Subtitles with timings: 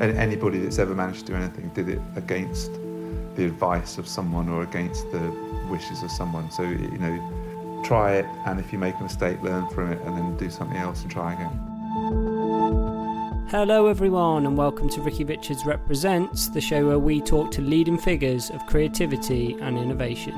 [0.16, 2.72] anybody that's ever managed to do anything did it against
[3.36, 5.20] the advice of someone or against the
[5.70, 6.50] wishes of someone.
[6.50, 10.16] So, you know, try it, and if you make a mistake, learn from it, and
[10.16, 11.50] then do something else and try again.
[13.50, 17.98] Hello, everyone, and welcome to Ricky Richards Represents, the show where we talk to leading
[17.98, 20.34] figures of creativity and innovation.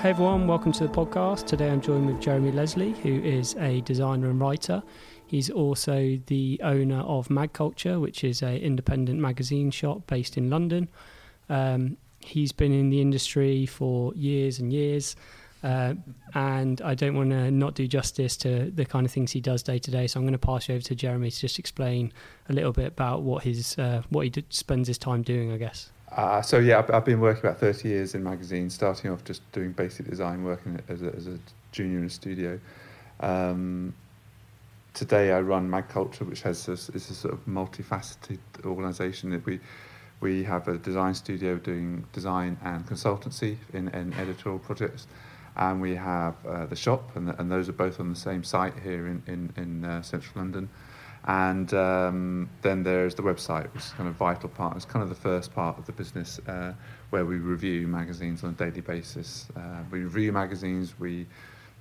[0.00, 1.44] Hey, everyone, welcome to the podcast.
[1.44, 4.82] Today I'm joined with Jeremy Leslie, who is a designer and writer.
[5.26, 10.88] He's also the owner of MagCulture, which is an independent magazine shop based in London.
[11.50, 15.16] Um, he's been in the industry for years and years.
[15.62, 15.92] Uh,
[16.32, 19.62] and I don't want to not do justice to the kind of things he does
[19.62, 20.06] day to day.
[20.06, 22.10] So I'm going to pass you over to Jeremy to just explain
[22.48, 25.52] a little bit about what his uh, what he d- spends his time doing.
[25.52, 25.90] I guess.
[26.16, 29.50] Uh, so yeah, I've, I've been working about 30 years in magazines, starting off just
[29.52, 31.38] doing basic design, working as a, as a
[31.70, 32.58] junior in a studio.
[33.20, 33.94] Um,
[34.92, 39.30] today I run MagCulture, which has a, is a sort of multifaceted organisation.
[39.30, 39.60] That we
[40.20, 45.06] we have a design studio doing design and consultancy in, in editorial projects,
[45.56, 48.42] and we have uh, the shop, and, the, and those are both on the same
[48.42, 50.68] site here in in, in uh, central London.
[51.24, 54.76] And um, then there's the website, which is kind of vital part.
[54.76, 56.72] It's kind of the first part of the business uh,
[57.10, 59.48] where we review magazines on a daily basis.
[59.54, 61.26] Uh, we review magazines, we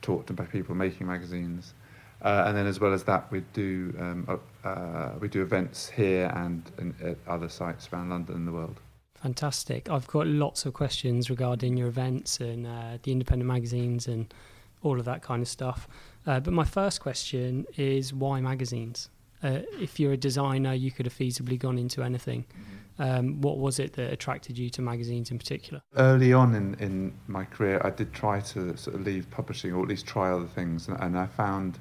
[0.02, 1.74] talk to people making magazines,
[2.22, 6.32] uh, and then as well as that, we do um, uh, we do events here
[6.36, 8.80] and, and at other sites around London and the world.
[9.16, 9.90] Fantastic.
[9.90, 14.34] I've got lots of questions regarding your events and uh, the independent magazines and
[14.82, 15.88] all of that kind of stuff.
[16.26, 19.10] Uh, but my first question is why magazines?
[19.42, 22.46] Uh, if you're a designer, you could have feasibly gone into anything.
[22.98, 25.82] Um, what was it that attracted you to magazines in particular?
[25.96, 29.82] Early on in, in my career, I did try to sort of leave publishing or
[29.82, 31.80] at least try other things, and, and I found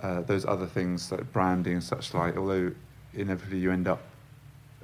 [0.00, 2.70] uh, those other things like branding and such like, although
[3.14, 4.00] inevitably you end up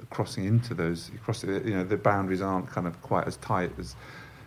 [0.09, 3.71] crossing into those, you cross, you know, the boundaries aren't kind of quite as tight
[3.79, 3.95] as,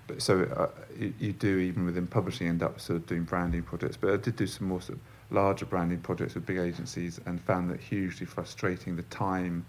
[0.06, 3.62] but so uh, you, you do even within publishing end up sort of doing branding
[3.62, 3.96] projects.
[3.96, 7.40] But I did do some more sort of larger branding projects with big agencies and
[7.40, 9.64] found that hugely frustrating the time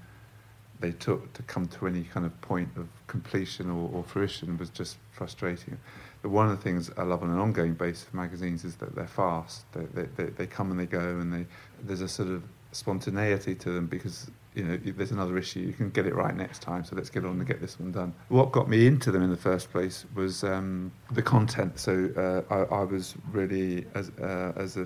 [0.80, 4.70] they took to come to any kind of point of completion or, or fruition was
[4.70, 5.78] just frustrating.
[6.22, 8.96] But one of the things I love on an ongoing basis for magazines is that
[8.96, 9.66] they're fast.
[9.74, 11.46] They, they, they, they come and they go, and they,
[11.84, 15.60] there's a sort of spontaneity to them because you know there's another issue.
[15.60, 17.92] You can get it right next time, so let's get on and get this one
[17.92, 18.14] done.
[18.30, 21.80] What got me into them in the first place was um, the content.
[21.80, 22.10] So
[22.50, 24.86] uh, I, I was really as uh, as a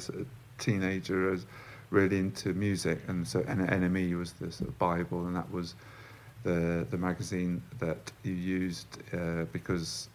[0.63, 1.45] teenager as
[1.89, 5.75] really into music, and so NME was the sort of Bible, and that was
[6.43, 10.09] the the magazine that you used uh, because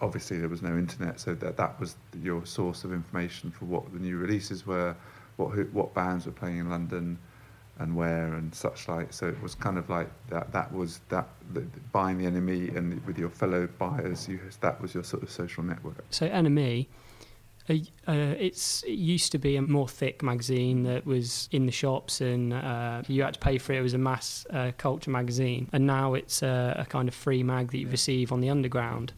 [0.00, 3.92] obviously there was no internet, so that that was your source of information for what
[3.92, 4.94] the new releases were,
[5.36, 7.18] what who, what bands were playing in London,
[7.78, 9.12] and where and such like.
[9.12, 10.52] So it was kind of like that.
[10.52, 11.60] That was that the,
[11.92, 14.28] buying the NME and with your fellow buyers.
[14.28, 16.04] You that was your sort of social network.
[16.10, 16.86] So NME.
[17.68, 17.74] Uh,
[18.06, 22.20] uh, it's it used to be a more thick magazine that was in the shops
[22.20, 23.78] and uh, you had to pay for it.
[23.78, 27.42] It was a mass uh, culture magazine, and now it's a, a kind of free
[27.42, 29.12] mag that you receive on the underground.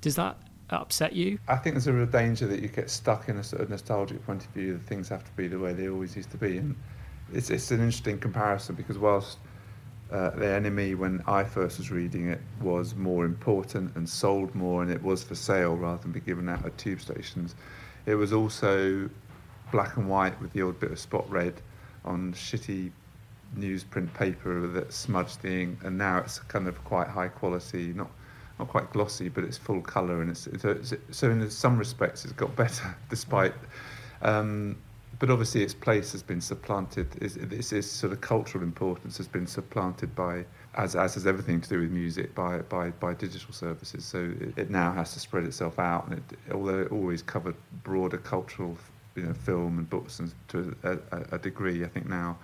[0.00, 0.38] Does that
[0.70, 1.38] upset you?
[1.48, 4.24] I think there's a real danger that you get stuck in a sort of nostalgic
[4.24, 6.56] point of view that things have to be the way they always used to be,
[6.56, 6.76] and
[7.34, 9.38] it's it's an interesting comparison because whilst
[10.10, 14.82] uh, the NME when I first was reading it was more important and sold more,
[14.82, 17.54] and it was for sale rather than be given out at tube stations.
[18.10, 19.08] It was also
[19.70, 21.54] black and white with the odd bit of spot red
[22.04, 22.90] on shitty
[23.56, 28.10] newsprint paper that smudged the ink, and now it's kind of quite high quality, not
[28.58, 32.34] not quite glossy, but it's full colour, and it's, it's, so in some respects it's
[32.34, 33.54] got better, despite.
[34.22, 34.76] Um,
[35.18, 37.10] but obviously, its place has been supplanted.
[37.12, 40.44] This is sort of cultural importance has been supplanted by,
[40.74, 44.04] as as has everything to do with music, by by by digital services.
[44.04, 47.56] So it, it now has to spread itself out, and it, although it always covered
[47.82, 48.76] broader cultural,
[49.16, 52.38] you know, film and books, and to a, a, a degree, I think now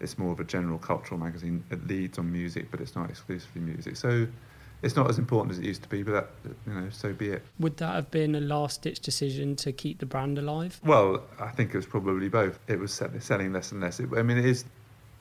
[0.00, 1.64] it's more of a general cultural magazine.
[1.70, 3.96] It leads on music, but it's not exclusively music.
[3.96, 4.26] So
[4.82, 7.30] it's not as important as it used to be, but that, you know, so be
[7.30, 7.42] it.
[7.58, 10.78] Would that have been a last ditch decision to keep the brand alive?
[10.84, 12.58] Well, I think it was probably both.
[12.68, 14.00] It was selling less and less.
[14.00, 14.64] It, I mean, it is.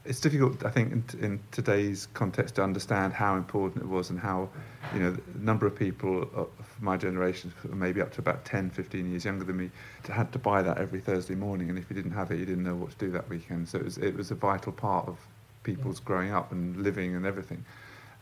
[0.06, 4.20] It's difficult, I think, in, in, today's context to understand how important it was and
[4.20, 4.50] how,
[4.94, 6.50] you know, the number of people of
[6.80, 9.72] my generation, maybe up to about 10, 15 years younger than me,
[10.08, 11.70] had to buy that every Thursday morning.
[11.70, 13.68] And if you didn't have it, you didn't know what to do that weekend.
[13.68, 15.18] So it was, it was a vital part of
[15.64, 17.66] people's growing up and living and everything.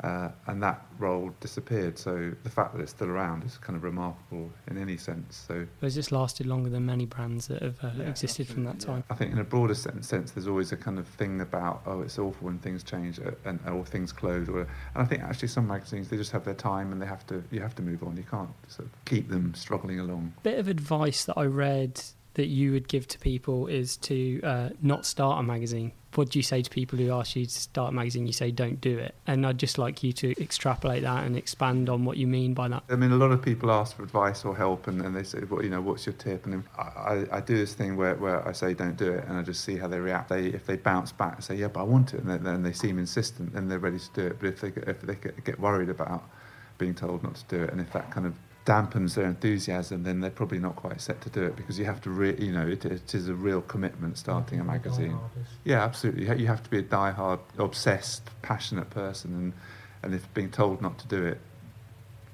[0.02, 1.98] Uh, and that role disappeared.
[1.98, 5.46] So the fact that it's still around is kind of remarkable in any sense.
[5.48, 8.80] So has this lasted longer than many brands that have uh, yeah, existed from that
[8.80, 9.04] time?
[9.08, 9.14] Yeah.
[9.14, 12.02] I think in a broader sense, sense, there's always a kind of thing about oh,
[12.02, 14.50] it's awful when things change uh, and or things close.
[14.50, 17.26] Or and I think actually some magazines they just have their time and they have
[17.28, 18.18] to you have to move on.
[18.18, 20.34] You can't sort of keep them struggling along.
[20.44, 22.02] Bit of advice that I read
[22.36, 25.92] that you would give to people is to uh, not start a magazine?
[26.16, 28.28] What do you say to people who ask you to start a magazine?
[28.28, 29.16] You say don't do it.
[29.26, 32.68] And I'd just like you to extrapolate that and expand on what you mean by
[32.68, 32.84] that.
[32.90, 35.40] I mean, a lot of people ask for advice or help, and, and they say,
[35.50, 36.46] well, you know, what's your tip?
[36.46, 39.38] And I, I, I, do this thing where, where I say don't do it, and
[39.38, 40.30] I just see how they react.
[40.30, 42.62] They if they bounce back and say yeah, but I want it, and then, then
[42.62, 44.38] they seem insistent, and they're ready to do it.
[44.40, 46.30] But if they if they get worried about
[46.78, 48.36] being told not to do it, and if that kind of
[48.66, 52.02] dampens their enthusiasm, then they're probably not quite set to do it because you have
[52.02, 55.18] to, re- you know, it, it is a real commitment starting a magazine.
[55.64, 56.24] Yeah, absolutely.
[56.40, 59.54] You have to be a die-hard, obsessed, passionate person, and
[60.04, 61.40] and if being told not to do it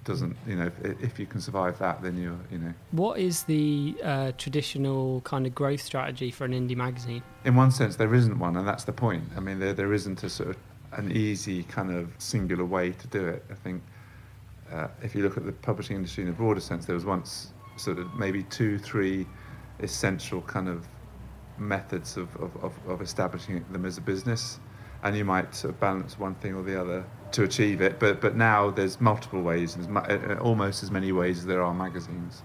[0.03, 2.73] doesn't, you know, if, if you can survive that, then you're, you know.
[2.91, 7.21] What is the uh, traditional kind of growth strategy for an indie magazine?
[7.45, 9.23] In one sense, there isn't one, and that's the point.
[9.37, 10.57] I mean, there there isn't a sort of
[10.93, 13.45] an easy kind of singular way to do it.
[13.51, 13.83] I think
[14.71, 17.54] uh, if you look at the publishing industry in a broader sense, there was once
[17.75, 19.25] sort of maybe two, three
[19.80, 20.88] essential kind of
[21.57, 24.60] methods of, of, of, of establishing them as a business,
[25.04, 28.00] and you might sort of balance one thing or the other to achieve it.
[28.00, 31.63] But but now there's multiple ways, and uh, uh, almost as many ways as there
[31.63, 32.44] are magazines.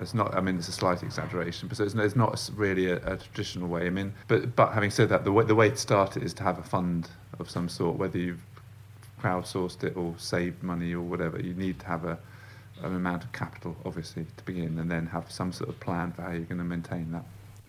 [0.00, 0.34] It's not.
[0.34, 3.86] I mean, it's a slight exaggeration, but it's, it's not really a, a, traditional way.
[3.86, 6.34] I mean, but but having said that, the way the way to start it is
[6.34, 7.08] to have a fund
[7.38, 8.44] of some sort, whether you've
[9.20, 12.18] crowdsourced it or saved money or whatever, you need to have a,
[12.82, 16.22] an amount of capital, obviously, to begin, and then have some sort of plan for
[16.22, 17.24] how you're going to maintain that.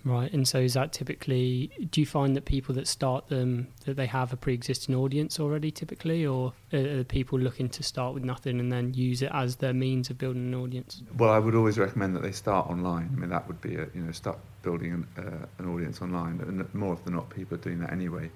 [0.05, 1.71] Right, and so is that typically?
[1.89, 5.71] Do you find that people that start them that they have a pre-existing audience already,
[5.71, 9.73] typically, or are people looking to start with nothing and then use it as their
[9.73, 11.01] means of building an audience?
[11.17, 13.09] Well, I would always recommend that they start online.
[13.13, 16.39] I mean, that would be a you know start building an, uh, an audience online,
[16.41, 18.29] and more often than not, people are doing that anyway.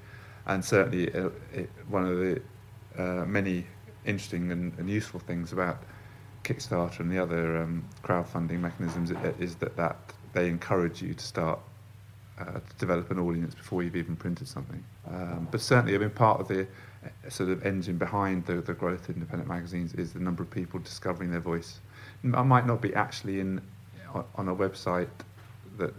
[0.47, 2.41] And certainly, uh, it, one of the
[2.97, 3.65] uh, many
[4.05, 5.83] interesting and, and, useful things about
[6.43, 9.97] Kickstarter and the other um, crowdfunding mechanisms is that, that
[10.33, 11.59] they encourage you to start
[12.39, 14.81] uh, to develop an audience before you've even printed something.
[15.07, 18.73] Um, but certainly, I mean, part of the uh, sort of engine behind the, the
[18.73, 21.79] growth of independent magazines is the number of people discovering their voice.
[22.33, 23.61] I might not be actually in
[24.35, 25.09] on a website
[25.77, 25.93] that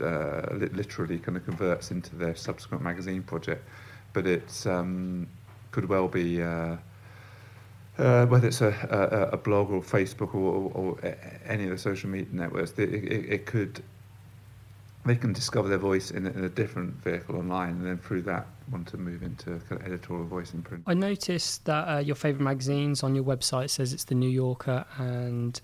[0.00, 3.66] uh, literally kind of converts into their subsequent magazine project,
[4.12, 5.26] but it's um,
[5.76, 6.74] could well be uh,
[7.98, 8.72] uh, whether it's a,
[9.30, 11.16] a, a, blog or Facebook or, or, or,
[11.46, 13.82] any of the social media networks, it, it, it, could
[15.04, 18.46] they can discover their voice in, in, a different vehicle online, and then through that
[18.70, 20.82] want to move into kind of editorial voice in print.
[20.86, 24.86] I noticed that uh, your favourite magazines on your website says it's the New Yorker
[24.96, 25.60] and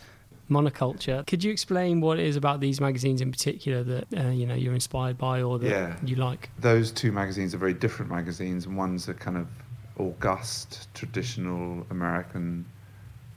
[0.51, 1.27] Mono.Kultur.
[1.27, 4.55] Could you explain what it is about these magazines in particular that uh, you know
[4.55, 5.97] you're inspired by or that yeah.
[6.05, 6.51] you like?
[6.59, 9.47] Those two magazines are very different magazines, one's a kind of
[9.99, 12.67] august, traditional American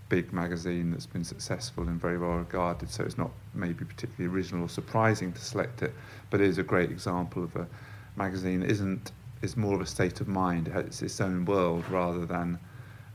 [0.07, 2.89] big magazine that's been successful and very well regarded.
[2.89, 5.93] So it's not maybe particularly original or surprising to select it,
[6.29, 7.67] but it is a great example of a
[8.15, 10.67] magazine that isn't is more of a state of mind.
[10.67, 12.59] It has its own world rather than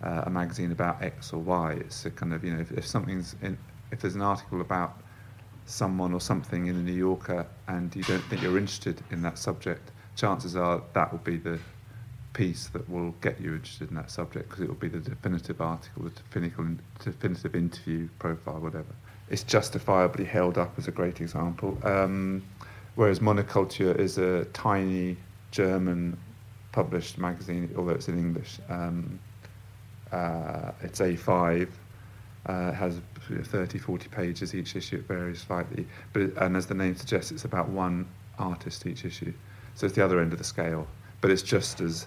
[0.02, 1.73] uh, a magazine about X or Y.
[1.73, 3.56] It's a kind of you know if, if something's in,
[3.90, 5.00] if there's an article about
[5.66, 9.38] someone or something in the New Yorker and you don't think you're interested in that
[9.38, 11.59] subject, chances are that will be the
[12.32, 15.60] piece that will get you interested in that subject because it will be the definitive
[15.60, 18.94] article, the definitive, definitive interview, profile, whatever.
[19.28, 21.78] It's justifiably held up as a great example.
[21.84, 22.42] Um,
[22.94, 25.16] whereas Mono.Kultur is a tiny
[25.50, 26.16] German
[26.72, 28.58] published magazine, although it's in English.
[28.68, 29.18] Um,
[30.12, 31.68] uh, it's A5.
[32.46, 34.96] Uh, has 30, 40 pages each issue.
[34.96, 38.08] It varies slightly, but it, and as the name suggests, it's about one
[38.38, 39.32] artist each issue.
[39.75, 40.87] So it's the other end of the scale,
[41.20, 42.06] but it's just as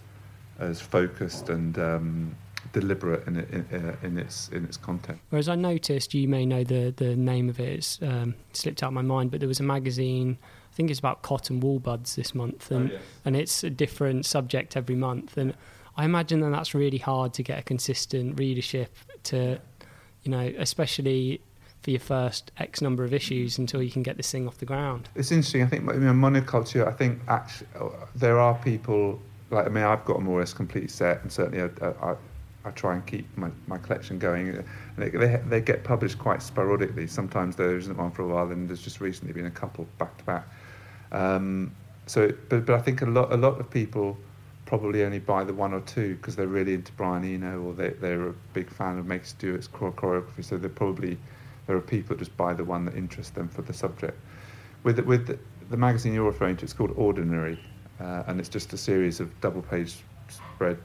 [0.59, 2.35] as focused and um,
[2.71, 5.19] deliberate in, in, uh, in, its in its content.
[5.29, 7.69] Whereas I noticed, you may know the the name of it.
[7.69, 10.37] It's um, slipped out of my mind, but there was a magazine.
[10.71, 13.01] I think it's about cotton wool buds this month, and oh, yes.
[13.25, 15.37] and it's a different subject every month.
[15.37, 15.53] And
[15.97, 18.95] I imagine that that's really hard to get a consistent readership
[19.25, 19.59] to
[20.23, 21.41] you know, especially
[21.81, 24.65] for your first X number of issues until you can get this thing off the
[24.65, 25.09] ground.
[25.15, 25.63] It's interesting.
[25.63, 26.87] I think you know, Mono.Kultur.
[26.87, 27.67] I think actually
[28.15, 29.21] there are people
[29.53, 32.15] like I mean I've got a more or less complete set, and certainly I, I,
[32.65, 34.63] I try and keep my, my collection going.
[34.97, 37.07] They, they, they get published quite sporadically.
[37.07, 40.17] Sometimes there isn't one for a while, and there's just recently been a couple back
[40.17, 40.47] to back.
[41.11, 41.73] Um,
[42.05, 44.17] so, but but I think a lot a lot of people
[44.65, 47.89] probably only buy the one or two because they're really into Brian Eno or they,
[47.89, 50.43] they're a big fan of Meg Stuart's choreography.
[50.43, 51.17] So they probably
[51.67, 54.17] there are people that just buy the one that interests them for the subject.
[54.83, 57.59] With with the, the magazine you're referring to, it's called Ordinary,
[57.99, 59.95] uh, and it's just a series of double-page
[60.29, 60.77] spread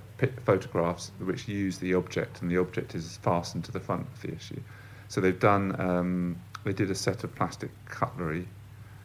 [0.45, 4.35] photographs which use the object, and the object is fastened to the front of the
[4.35, 4.61] issue.
[5.09, 8.47] So they've done um, they did a set of plastic cutlery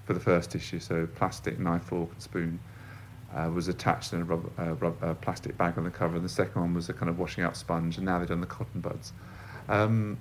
[0.06, 2.60] for the first issue, so plastic knife, fork, and spoon
[3.34, 6.30] uh, was attached in a rubber, uh, rubber, plastic bag on the cover, and the
[6.30, 8.82] second one was a kind of washing out sponge, and now they've done the cotton
[8.82, 9.14] buds.
[9.70, 10.20] Um,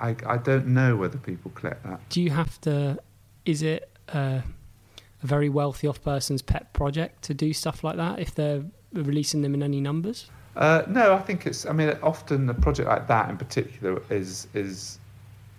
[0.00, 2.08] I, I don't know whether people collect that.
[2.10, 2.98] Do you have to?
[3.44, 3.90] Is it
[5.24, 8.62] a very wealthy off person's pet project to do stuff like that if they're
[8.92, 10.30] releasing them in any numbers?
[10.56, 11.66] Uh, no, I think it's.
[11.66, 15.00] I mean, often a project like that in particular is is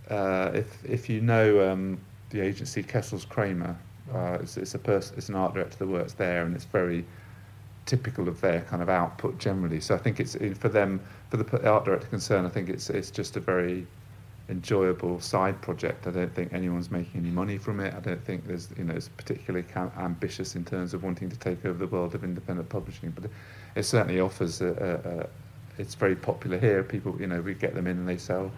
[0.09, 3.75] uh, if if you know um, the agency KesselsKramer,
[4.13, 7.03] uh, it's, it's a person, it's an art director that works there, and it's very
[7.85, 9.81] typical of their kind of output generally.
[9.81, 13.11] So I think it's for them, for the art director concerned, I think it's it's
[13.11, 13.85] just a very
[14.49, 16.07] enjoyable side project.
[16.07, 17.93] I don't think anyone's making any money from it.
[17.93, 19.65] I don't think there's you know it's particularly
[19.97, 23.29] ambitious in terms of wanting to take over the world of independent publishing, but
[23.75, 25.27] it, certainly offers a, a, a,
[25.81, 26.83] it's very popular here.
[26.83, 28.51] People you know we get them in and they sell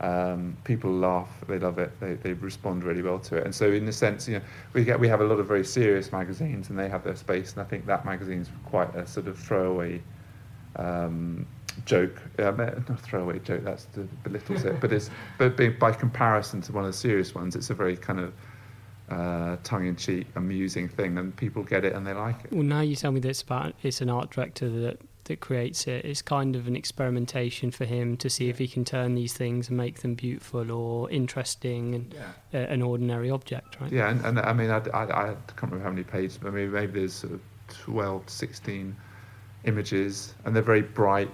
[0.00, 3.44] um, people laugh, they love it, they, they respond really well to it.
[3.44, 5.64] And so, in a sense, you know, we get we have a lot of very
[5.64, 7.52] serious magazines, and they have their space.
[7.52, 10.02] And I think that magazine's quite a sort of throwaway
[10.76, 11.46] um,
[11.84, 12.20] joke.
[12.38, 12.50] Uh,
[12.88, 13.64] not throwaway joke.
[13.64, 17.56] That's the belittles it, but it's but by comparison to one of the serious ones,
[17.56, 18.32] it's a very kind of
[19.08, 22.52] uh, tongue-in-cheek, amusing thing, and people get it and they like it.
[22.52, 25.86] Well, now you tell me that it's about it's an art director that that creates
[25.86, 26.04] it.
[26.04, 29.68] It's kind of an experimentation for him to see if he can turn these things
[29.68, 32.60] and make them beautiful or interesting and yeah.
[32.60, 33.92] an ordinary object, right?
[33.92, 36.70] Yeah, and, and I mean, I, I, I, can't remember how many pages, but maybe,
[36.70, 38.96] maybe there's sort of 12, 16
[39.64, 41.30] images, and they're very bright,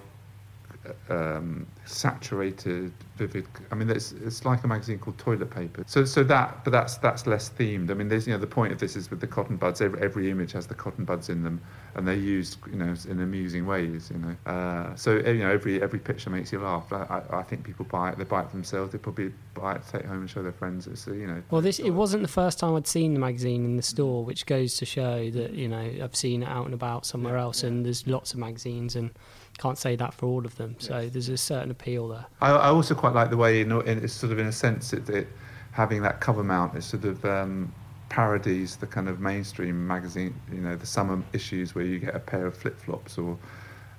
[1.09, 3.45] um, saturated, vivid.
[3.71, 5.83] I mean, it's it's like a magazine called Toilet Paper.
[5.87, 7.89] So so that, but that's that's less themed.
[7.89, 9.81] I mean, there's you know the point of this is with the cotton buds.
[9.81, 11.61] Every, every image has the cotton buds in them,
[11.95, 14.11] and they're used you know in amusing ways.
[14.13, 16.91] You know, uh, so you know every every picture makes you laugh.
[16.91, 18.17] I, I, I, think people buy it.
[18.17, 18.91] They buy it themselves.
[18.91, 20.87] They probably buy it to take home and show their friends.
[20.87, 21.43] It's you know.
[21.49, 24.45] Well, this it wasn't the first time I'd seen the magazine in the store, which
[24.45, 27.63] goes to show that you know I've seen it out and about somewhere yeah, else,
[27.63, 27.69] yeah.
[27.69, 29.11] and there's lots of magazines and
[29.57, 30.75] can't say that for all of them.
[30.79, 31.13] So yes.
[31.13, 32.25] there's a certain appeal there.
[32.41, 34.93] I, I, also quite like the way, in, in, it's sort of in a sense,
[34.93, 35.27] it, it
[35.71, 37.73] having that cover mount, it sort of um,
[38.09, 42.19] parodies the kind of mainstream magazine, you know, the summer issues where you get a
[42.19, 43.37] pair of flip flops or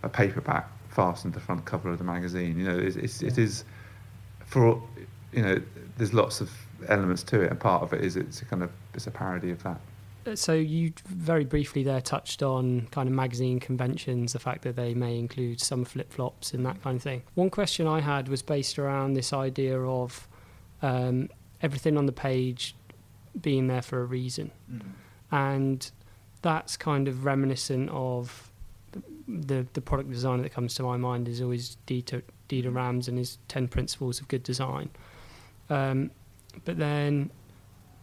[0.02, 2.58] a paperback fastened to the front cover of the magazine.
[2.58, 3.28] You know, it's, it's yeah.
[3.28, 3.64] it is
[4.44, 4.82] for
[5.32, 5.60] you know,
[5.96, 6.50] there's lots of
[6.88, 9.50] elements to it, and part of it is it's a kind of it's a parody
[9.50, 9.80] of that
[10.34, 14.94] so you very briefly there touched on kind of magazine conventions, the fact that they
[14.94, 17.22] may include some flip flops and that kind of thing.
[17.34, 20.28] One question I had was based around this idea of
[20.82, 21.28] um,
[21.62, 22.74] everything on the page
[23.40, 25.34] being there for a reason, mm-hmm.
[25.34, 25.90] and
[26.42, 28.50] that's kind of reminiscent of
[29.26, 33.18] the the product designer that comes to my mind is always Dieter, Dieter Rams and
[33.18, 34.90] his ten principles of good design.
[35.70, 36.10] Um,
[36.64, 37.30] but then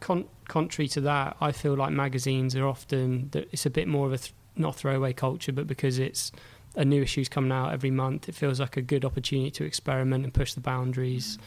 [0.01, 4.07] con- contrary to that, I feel like magazines are often that it's a bit more
[4.07, 6.33] of a th- not throwaway culture, but because it's
[6.75, 10.25] a new issue's coming out every month, it feels like a good opportunity to experiment
[10.25, 11.41] and push the boundaries, mm.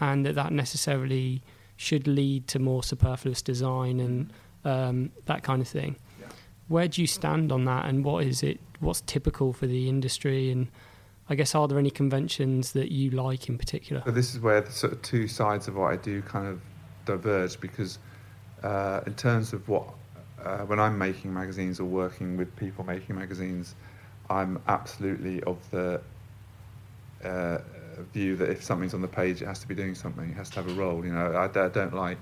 [0.00, 1.42] and that that necessarily
[1.76, 4.32] should lead to more superfluous design and
[4.66, 5.96] um, that kind of thing.
[6.20, 6.26] Yeah.
[6.68, 8.60] Where do you stand on that, and what is it?
[8.80, 10.68] What's typical for the industry, and
[11.28, 14.02] I guess are there any conventions that you like in particular?
[14.04, 16.60] So this is where the sort of two sides of what I do kind of
[17.04, 17.98] diverge because
[18.62, 19.88] uh, in terms of what
[20.44, 23.74] uh, when I'm making magazines or working with people making magazines,
[24.28, 26.00] I'm absolutely of the
[27.24, 27.58] uh,
[28.12, 30.30] view that if something's on the page, it has to be doing something.
[30.30, 31.04] It has to have a role.
[31.04, 32.18] You know, I, I don't like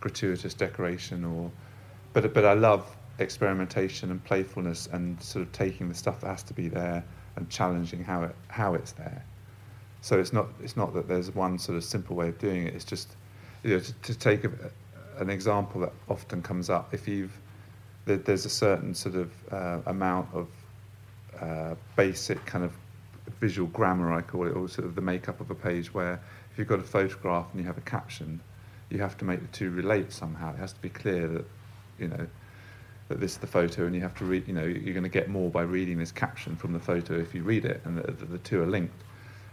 [0.00, 1.50] gratuitous decoration or,
[2.12, 6.42] but but I love experimentation and playfulness and sort of taking the stuff that has
[6.44, 7.04] to be there
[7.36, 9.24] and challenging how it how it's there.
[10.00, 12.74] So it's not it's not that there's one sort of simple way of doing it.
[12.74, 13.16] It's just
[13.62, 14.50] you know to, to take a,
[15.18, 16.94] an example that often comes up.
[16.94, 17.36] If you've
[18.04, 20.48] there's a certain sort of uh, amount of
[21.40, 22.72] uh, basic kind of
[23.40, 26.58] visual grammar, I call it, or sort of the makeup of a page where if
[26.58, 28.40] you've got a photograph and you have a caption,
[28.90, 30.52] you have to make the two relate somehow.
[30.52, 31.44] It has to be clear that,
[31.98, 32.26] you know,
[33.08, 35.08] that this is the photo and you have to read, you know, you're going to
[35.08, 38.10] get more by reading this caption from the photo if you read it and the,
[38.12, 39.02] the, the two are linked.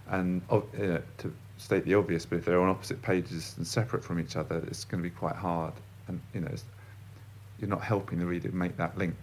[0.07, 0.59] And uh,
[1.19, 4.63] to state the obvious, but if they're on opposite pages and separate from each other,
[4.67, 5.73] it's going to be quite hard.
[6.07, 6.53] And, you know,
[7.59, 9.15] you're not helping the reader make that link.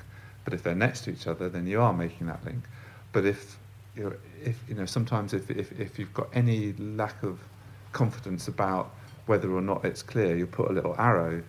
[0.44, 2.62] But if they're next to each other, then you are making that link.
[3.12, 3.56] But if
[3.96, 4.12] you know,
[4.44, 7.40] if you know, sometimes if, if, if you've got any lack of
[7.92, 11.42] confidence about whether or not it's clear, you put a little arrow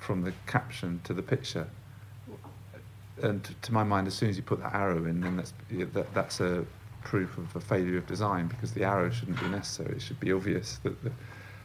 [0.00, 1.68] from the caption to the picture.
[3.22, 5.52] And to, to my mind, as soon as you put that arrow in, then that's
[5.70, 6.64] that, that's a
[7.04, 9.96] proof of a failure of design because the arrow shouldn't be necessary.
[9.96, 11.12] It should be obvious that the,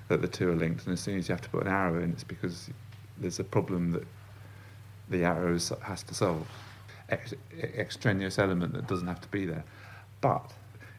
[0.09, 0.85] that the two are linked.
[0.85, 2.69] And as soon as you have to put an arrow in, it's because
[3.17, 4.05] there's a problem that
[5.09, 6.47] the arrow has to solve.
[7.09, 9.63] Ex- extraneous element that doesn't have to be there.
[10.21, 10.51] But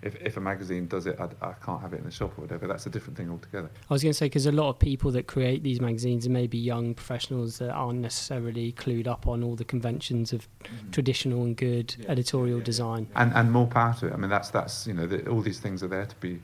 [0.02, 2.42] if, if a magazine does it, I, I, can't have it in the shop or
[2.42, 2.66] whatever.
[2.66, 3.70] That's a different thing altogether.
[3.90, 6.30] I was going to say because a lot of people that create these magazines are
[6.30, 10.92] maybe young professionals that aren't necessarily clued up on all the conventions of mm.
[10.92, 12.10] traditional and good yeah.
[12.10, 13.08] editorial yeah, yeah, design.
[13.16, 14.12] And and more power to it.
[14.12, 16.40] I mean, that's that's you know the, all these things are there to be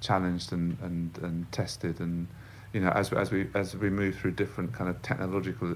[0.00, 2.28] challenged and, and, and tested and
[2.72, 5.74] you know as as we as we move through different kind of technological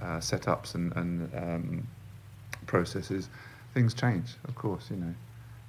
[0.00, 1.88] uh, setups and and um,
[2.66, 3.28] processes,
[3.74, 4.34] things change.
[4.44, 5.14] Of course, you know.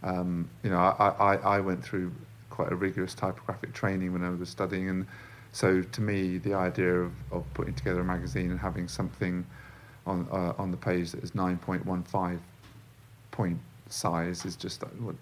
[0.03, 2.11] Um, you know, I, I, I went through
[2.49, 5.07] quite a rigorous typographic training when I was studying, and
[5.51, 9.45] so to me, the idea of, of putting together a magazine and having something
[10.05, 12.39] on uh, on the page that is 9.15
[13.31, 15.15] point size is just uh, what,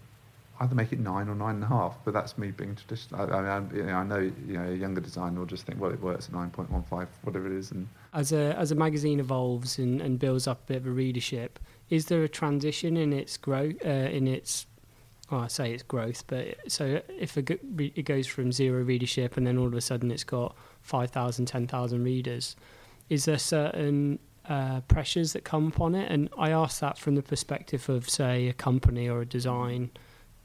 [0.61, 1.97] either make it nine or nine and a half.
[2.05, 3.21] But that's me being traditional.
[3.21, 5.91] I, I, you know, I know you know a younger designer will just think, well,
[5.91, 7.71] it works at 9.15, whatever it is.
[7.71, 10.91] And as a as a magazine evolves and, and builds up a bit of a
[10.91, 14.65] readership, is there a transition in its growth uh, in its
[15.29, 19.57] well, I say it's growth, but so if it goes from zero readership and then
[19.57, 22.55] all of a sudden it's got 5,000, 10,000 readers,
[23.09, 26.11] is there certain uh, pressures that come upon it?
[26.11, 29.89] And I ask that from the perspective of, say, a company or a design,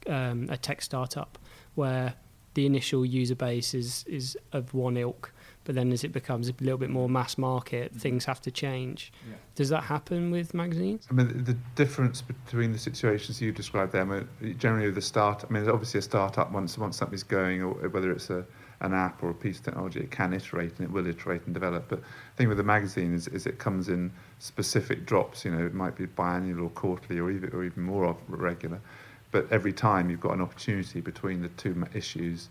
[0.07, 1.37] um, a tech startup,
[1.75, 2.15] where
[2.55, 5.31] the initial user base is, is of one ilk
[5.63, 7.99] but then as it becomes a little bit more mass market, mm-hmm.
[7.99, 9.11] things have to change.
[9.27, 9.35] Yeah.
[9.55, 11.07] Does that happen with magazines?
[11.09, 15.43] I mean, the difference between the situations you described there, I mean, generally the start,
[15.47, 18.45] I mean, obviously a startup, once, once something's going, or whether it's a,
[18.79, 21.53] an app or a piece of technology, it can iterate and it will iterate and
[21.53, 21.89] develop.
[21.89, 25.63] But the thing with the magazine is, is it comes in specific drops, you know,
[25.65, 28.81] it might be biannual or quarterly or even, or even more regular.
[29.29, 32.49] But every time you've got an opportunity between the two issues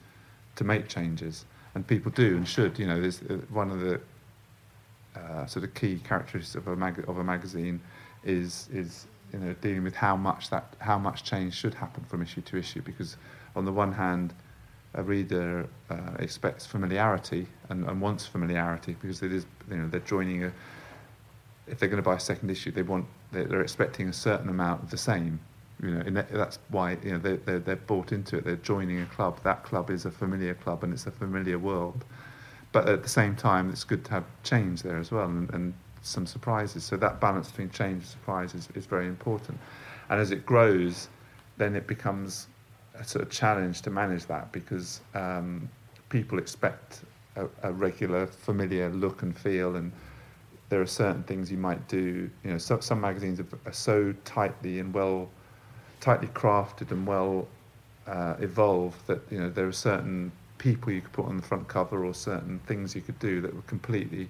[0.57, 1.45] to make changes
[1.75, 2.79] and people do and should.
[2.79, 4.01] You know, there's uh, one of the
[5.17, 7.81] uh, sort of key characteristics of a mag- of a magazine
[8.25, 12.23] is is you know dealing with how much that how much change should happen from
[12.23, 13.17] issue to issue because
[13.57, 14.33] on the one hand
[14.95, 20.01] a reader uh, expects familiarity and, and wants familiarity because it is you know they're
[20.01, 20.53] joining a
[21.67, 24.49] if they're going to buy a second issue they want they're, they're expecting a certain
[24.49, 25.41] amount of the same
[25.83, 28.45] you know, that, that's why you know they they're, they're bought into it.
[28.45, 29.41] They're joining a club.
[29.43, 32.05] That club is a familiar club, and it's a familiar world.
[32.73, 35.75] But at the same time, it's good to have change there as well, and, and
[36.03, 36.85] some surprises.
[36.85, 39.59] So that balance between change and surprise is, is very important.
[40.09, 41.09] And as it grows,
[41.57, 42.47] then it becomes
[42.95, 45.69] a sort of challenge to manage that because um,
[46.09, 47.01] people expect
[47.37, 49.93] a, a, regular, familiar look and feel, and
[50.69, 52.31] there are certain things you might do.
[52.45, 55.29] You know, so, some magazines are so tightly and well
[56.01, 57.47] tightly crafted and well
[58.07, 61.69] uh, evolved that you know there are certain people you could put on the front
[61.69, 64.29] cover or certain things you could do that would completely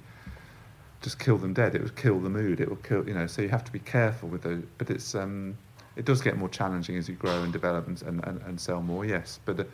[1.00, 1.74] just kill them dead.
[1.74, 2.61] It would kill the mood.
[2.61, 3.26] It will kill you know.
[3.26, 4.62] So you have to be careful with those.
[4.78, 5.56] But it's um,
[5.96, 9.04] it does get more challenging as you grow and develop and and, and sell more.
[9.04, 9.61] Yes, but.
[9.61, 9.64] Uh,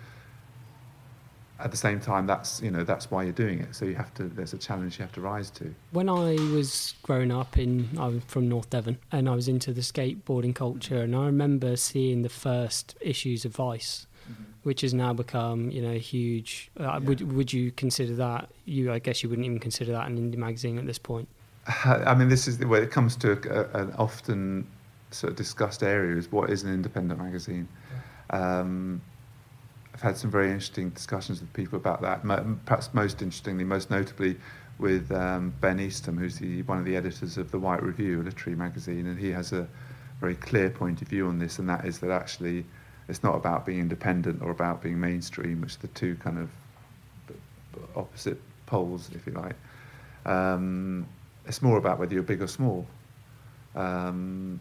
[1.59, 3.75] at the same time, that's you know that's why you're doing it.
[3.75, 4.25] So you have to.
[4.25, 5.75] There's a challenge you have to rise to.
[5.93, 9.73] When I was growing up in, I was from North Devon, and I was into
[9.73, 14.43] the skateboarding culture, and I remember seeing the first issues of Vice, mm-hmm.
[14.65, 16.71] which has now become you know huge.
[16.79, 16.99] Uh, yeah.
[16.99, 18.51] Would would you consider that?
[18.67, 21.29] You, I guess you wouldn't even consider that an indie magazine at this point.
[21.85, 24.67] I mean, this is where it comes to a, an often
[25.11, 27.69] sort of discussed area is what is an independent magazine.
[28.31, 29.01] Um,
[29.97, 32.23] I've had some very interesting discussions with people about that.
[32.67, 34.37] Perhaps most interestingly, most notably,
[34.79, 38.25] with um, Ben Eastham, who's the, one of the editors of the White Review, a
[38.25, 39.67] literary magazine, and he has a
[40.21, 42.67] very clear point of view on this, and that is that actually
[43.09, 46.51] it's not about being independent or about being mainstream, which are the two kind of
[47.97, 49.57] opposite poles, if you like.
[50.27, 51.07] Um,
[51.47, 52.87] it's more about whether you're big or small.
[53.75, 54.61] Um,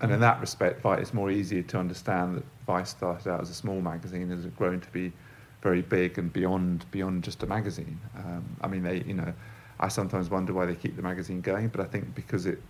[0.00, 3.54] and in that respect, it's more easier to understand that Vice started out as a
[3.54, 5.12] small magazine, has grown to be
[5.60, 7.98] very big and beyond beyond just a magazine.
[8.16, 9.32] Um, I mean, they, you know,
[9.80, 12.60] I sometimes wonder why they keep the magazine going, but I think because it,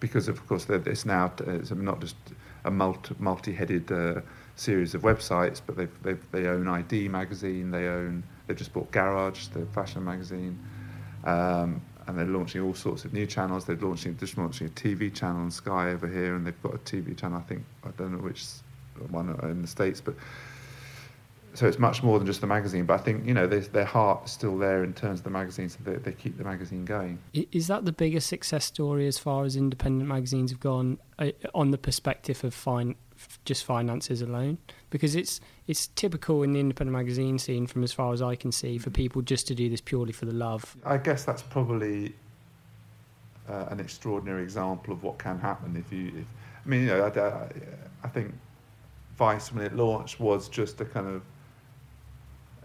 [0.00, 2.16] because of course it's now it's not just
[2.64, 4.20] a multi multi-headed uh,
[4.56, 8.90] series of websites, but they they they own i-D magazine, they own they've just bought
[8.90, 10.58] Garage, the fashion magazine.
[11.22, 13.64] Um, and they're launching all sorts of new channels.
[13.64, 16.78] They're launching just launching a TV channel on Sky over here, and they've got a
[16.78, 17.38] TV channel.
[17.38, 18.44] I think I don't know which
[19.10, 20.14] one in the states, but
[21.54, 22.84] so it's much more than just the magazine.
[22.84, 25.68] But I think you know their heart is still there in terms of the magazine,
[25.68, 27.18] so they, they keep the magazine going.
[27.32, 31.70] Is that the biggest success story as far as independent magazines have gone uh, on
[31.70, 32.96] the perspective of fine,
[33.44, 34.58] just finances alone?
[34.90, 38.50] Because it's it's typical in the independent magazine scene, from as far as I can
[38.50, 40.76] see, for people just to do this purely for the love.
[40.84, 42.14] I guess that's probably
[43.48, 46.08] uh, an extraordinary example of what can happen if you.
[46.08, 46.26] If,
[46.66, 47.48] I mean, you know, I,
[48.02, 48.32] I think
[49.16, 51.22] Vice when it launched was just a kind of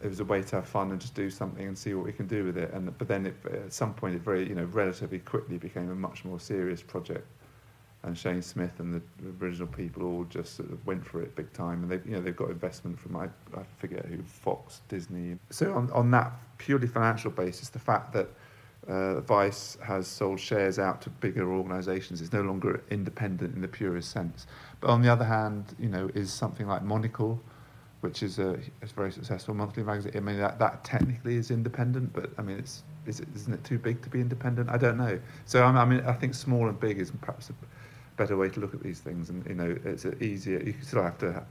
[0.01, 2.13] it was a way to have fun and just do something and see what we
[2.13, 2.71] can do with it.
[2.73, 5.95] And but then it, at some point, it very you know relatively quickly became a
[5.95, 7.27] much more serious project
[8.03, 9.01] and Shane Smith and the
[9.43, 11.83] original people all just sort of went for it big time.
[11.83, 15.37] And they, you know, they've got investment from I, I forget who, Fox, Disney.
[15.49, 18.29] So on, on that purely financial basis, the fact that
[18.89, 23.67] uh, Vice has sold shares out to bigger organisations It's no longer independent in the
[23.67, 24.47] purest sense.
[24.81, 27.39] But on the other hand, you know, is something like Monocle,
[28.01, 30.13] which is a, a very successful monthly magazine.
[30.15, 33.63] I mean, that, that technically is independent, but I mean, it's is it, isn't it
[33.63, 34.69] too big to be independent?
[34.69, 35.19] I don't know.
[35.45, 37.53] So I mean, I think small and big is perhaps a,
[38.19, 39.29] better way to look at these things.
[39.29, 40.61] And you know, it's easier.
[40.61, 41.41] You still have to,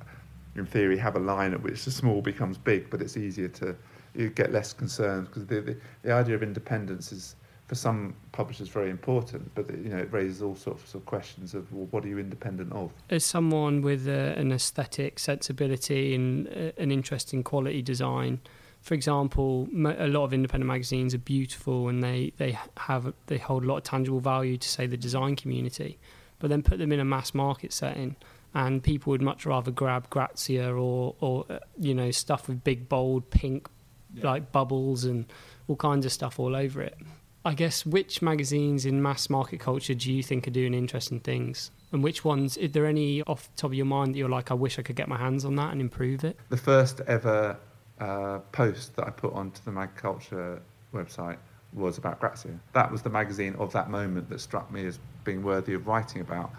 [0.55, 3.75] in theory, have a line at which the small becomes big, but it's easier to
[4.19, 8.69] you get less concerned because the, the, the idea of independence is for some publishers
[8.69, 12.09] very important, but you know it raises all sorts of questions of well, what are
[12.09, 12.91] you independent of?
[13.11, 18.41] As someone with a, an aesthetic sensibility and a, an interest in quality design,
[18.81, 23.65] for example, a lot of independent magazines are beautiful and they they have they hold
[23.65, 25.99] a lot of tangible value to say the design community
[26.39, 28.17] but then put them in a mass market setting
[28.55, 32.89] and people would much rather grab Grazia or or uh, you know stuff with big
[32.89, 33.69] bold pink
[34.15, 34.31] yeah.
[34.31, 35.27] like bubbles and
[35.69, 36.97] all kinds of stuff all over it.
[37.45, 41.71] I guess which magazines in mass market culture do you think are doing interesting things?
[41.93, 44.51] And which ones, is there any off the top of your mind that you're like,
[44.51, 46.39] I wish I could get my hands on that and improve it?
[46.51, 47.57] The first ever
[48.01, 50.61] uh, post that I put onto the MagCulture
[50.93, 51.39] website
[51.73, 52.59] was about Grazia.
[52.75, 56.21] That was the magazine of that moment that struck me as being worthy of writing
[56.21, 56.51] about.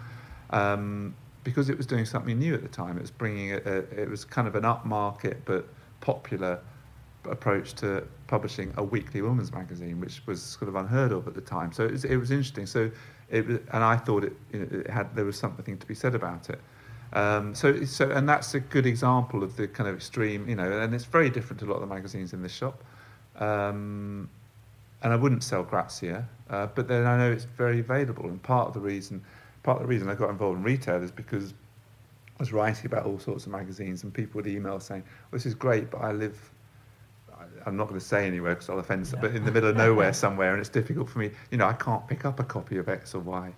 [0.50, 2.96] Um, because it was doing something new at the time.
[2.96, 5.68] It was bringing a, a, it was kind of an upmarket but
[6.00, 6.60] popular
[7.28, 11.40] approach to publishing a weekly women's magazine, which was sort of unheard of at the
[11.40, 11.72] time.
[11.72, 12.66] So it was, it was interesting.
[12.66, 12.90] So
[13.30, 15.94] it was, and I thought it, you know, it had there was something to be
[15.94, 16.60] said about it.
[17.12, 20.80] Um, so so and that's a good example of the kind of extreme, you know,
[20.80, 22.84] and it's very different to a lot of the magazines in the shop.
[23.36, 24.28] Um,
[25.02, 28.26] and I wouldn't sell Grazia, uh, but then I know it's very available.
[28.26, 29.24] And part of the reason,
[29.62, 33.06] part of the reason I got involved in retail is because I was writing about
[33.06, 36.12] all sorts of magazines, and people would email saying, well, "This is great, but I
[36.12, 36.38] live."
[37.66, 39.20] I'm not going to say anywhere because I'll offend, yeah.
[39.20, 41.30] but in the middle of nowhere somewhere, and it's difficult for me.
[41.50, 43.52] You know, I can't pick up a copy of X or Y.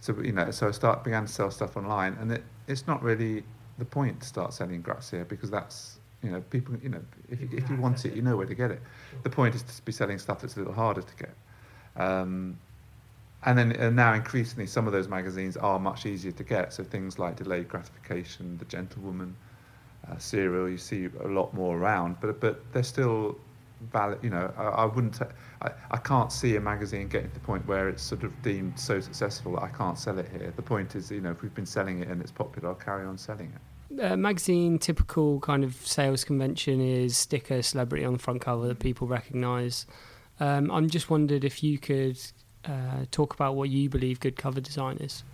[0.00, 3.02] So you know, so I start began to sell stuff online, and it, it's not
[3.02, 3.42] really
[3.78, 7.00] the point to start selling Grazia because that's you know, people, you know,
[7.30, 8.80] if you, if you want it, you know where to get it.
[9.22, 11.34] The point is to be selling stuff that's a little harder to get.
[11.96, 12.58] Um,
[13.44, 16.74] and then and now increasingly, some of those magazines are much easier to get.
[16.74, 19.34] So things like Delayed Gratification, The Gentlewoman,
[20.10, 22.16] uh, Cereal, you see a lot more around.
[22.20, 23.38] But but they're still
[23.92, 24.18] valid.
[24.22, 25.20] You know, I, I wouldn't.
[25.62, 28.78] I, I can't see a magazine getting to the point where it's sort of deemed
[28.78, 30.52] so successful that I can't sell it here.
[30.54, 33.06] The point is, you know, if we've been selling it and it's popular, I'll carry
[33.06, 38.40] on selling it magazine typical kind of sales convention is sticker celebrity on the front
[38.40, 39.86] cover that people recognise.
[40.38, 42.18] Um, I'm just wondered if you could
[42.64, 45.24] uh, talk about what you believe good cover design is.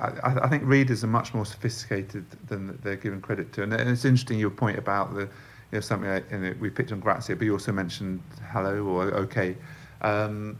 [0.00, 4.04] I, I, think readers are much more sophisticated than they're given credit to, and it's
[4.04, 5.28] interesting your point about the, you
[5.72, 9.14] know, something like, you know, we picked on Grazia, but you also mentioned Hello or
[9.14, 9.56] OK.
[10.00, 10.58] Um,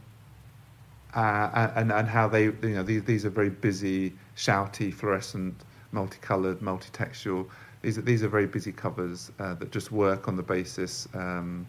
[1.15, 5.55] uh, and and how they you know these these are very busy, shouty, fluorescent,
[5.93, 7.49] multicolored, multi-textual.
[7.83, 11.09] These are these are very busy covers uh, that just work on the basis.
[11.15, 11.67] Um,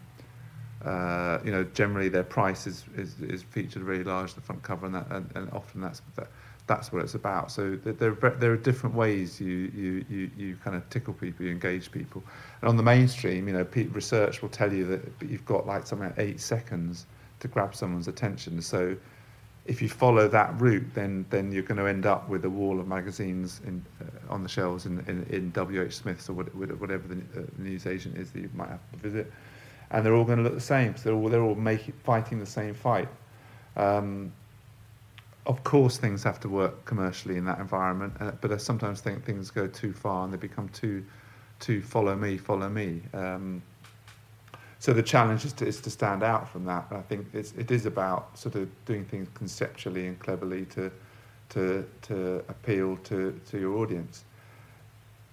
[0.84, 4.86] uh, you know, generally their price is, is, is featured very large the front cover,
[4.86, 6.28] and that and, and often that's that,
[6.70, 7.50] that's what it's about.
[7.50, 11.50] So there, there are different ways you, you, you, you kind of tickle people, you
[11.50, 12.22] engage people.
[12.60, 16.06] And on the mainstream, you know, research will tell you that you've got like something
[16.10, 17.06] like eight seconds
[17.40, 18.62] to grab someone's attention.
[18.62, 18.96] So
[19.66, 22.78] if you follow that route, then then you're going to end up with a wall
[22.78, 27.16] of magazines in, uh, on the shelves in, in, in WH Smith's or whatever the
[27.36, 29.32] uh, news agent is that you might have to visit,
[29.90, 30.96] and they're all going to look the same.
[30.96, 33.08] So they're all they're all making fighting the same fight.
[33.76, 34.32] Um,
[35.50, 39.24] of course, things have to work commercially in that environment, uh, but I sometimes think
[39.24, 41.04] things go too far and they become too,
[41.58, 43.02] too follow me, follow me.
[43.12, 43.60] Um,
[44.78, 46.86] so the challenge is to, is to stand out from that.
[46.92, 50.90] I think it's, it is about sort of doing things conceptually and cleverly to,
[51.50, 54.24] to, to appeal to, to your audience.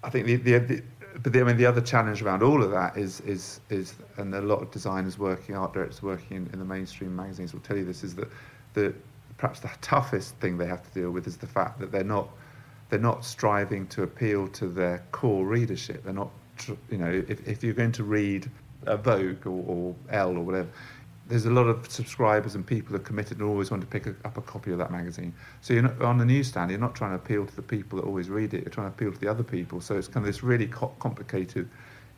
[0.04, 0.84] I think the, the, the
[1.24, 4.34] but the, I mean, the other challenge around all of that is, is, is, and
[4.34, 7.78] a lot of designers working, art directors working in, in the mainstream magazines will tell
[7.78, 8.28] you this, is that
[8.74, 8.94] the,
[9.38, 12.30] perhaps the toughest thing they have to deal with is the fact that they're not
[12.90, 16.04] they're not striving to appeal to their core readership.
[16.06, 16.32] They're not,
[16.90, 18.50] you know, if, if you're going to read
[18.86, 20.70] a Vogue or, or Elle or whatever,
[21.28, 24.08] there's a lot of subscribers and people that are committed and always want to pick
[24.08, 25.34] a, up a copy of that magazine.
[25.60, 28.06] So you're not, on the newsstand, you're not trying to appeal to the people that
[28.06, 28.64] always read it.
[28.64, 29.82] You're trying to appeal to the other people.
[29.82, 31.68] So it's kind of this really co- complicated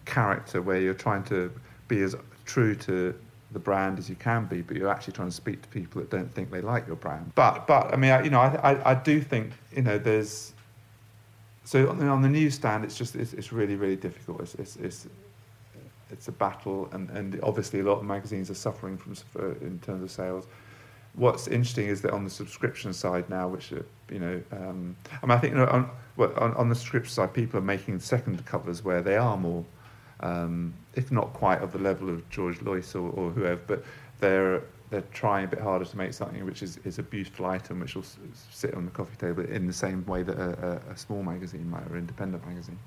[0.06, 1.52] character where you're trying to
[1.88, 3.16] be as true to
[3.52, 6.10] the brand as you can be, but you're actually trying to speak to people that
[6.10, 7.32] don't think they like your brand.
[7.36, 10.54] But but I mean, I, you know, I, I, I do think you know there's
[11.64, 14.42] so on the, on the newsstand, it's just it's, it's really really difficult.
[14.42, 15.08] It's, it's it's
[16.12, 19.14] it's a battle, and and obviously a lot of magazines are suffering from
[19.62, 20.46] in terms of sales.
[21.14, 25.26] What's interesting is that on the subscription side now, which are, you know, um, I
[25.26, 28.00] mean, I think you know, on, well, on, on the subscription side, people are making
[28.00, 29.66] second covers where they are more
[30.22, 33.84] um, if not quite of the level of George Lois or, or whoever, but
[34.20, 37.80] they're they're trying a bit harder to make something which is, is a beautiful item
[37.80, 38.06] which will
[38.52, 41.70] sit on the coffee table in the same way that a, a, a small magazine
[41.70, 42.80] might or independent magazine.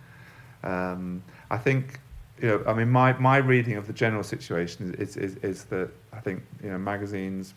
[0.64, 2.01] Um, I think,
[2.40, 5.90] you know, I mean, my, my reading of the general situation is, is, is that
[6.12, 7.55] I think, you know, magazines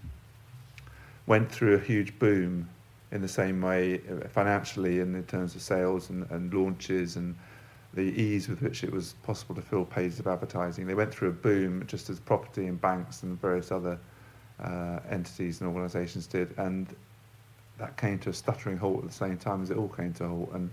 [1.25, 2.69] went through a huge boom
[3.11, 7.35] in the same way uh, financially and in terms of sales and, and launches and
[7.95, 10.85] the ease with which it was possible to fill pages of advertising.
[10.85, 13.97] They went through a boom just as property and banks and various other
[14.61, 16.93] uh, entities and organisations did, and
[17.77, 20.25] that came to a stuttering halt at the same time as it all came to
[20.25, 20.49] a halt.
[20.53, 20.71] And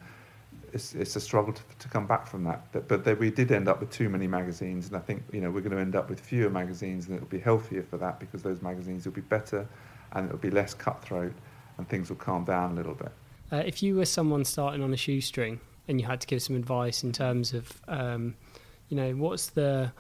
[0.73, 2.67] it's, it's a struggle to, to come back from that.
[2.73, 5.41] But, but they, we did end up with too many magazines, and I think you
[5.41, 8.19] know we're going to end up with fewer magazines, and it'll be healthier for that
[8.19, 9.67] because those magazines will be better,
[10.13, 11.35] and it'll be less cutthroat,
[11.79, 13.13] and things will calm down a little bit.
[13.53, 16.57] Uh, if you were someone starting on a shoestring, and you had to give some
[16.57, 18.35] advice in terms of, um,
[18.89, 19.93] you know, what's the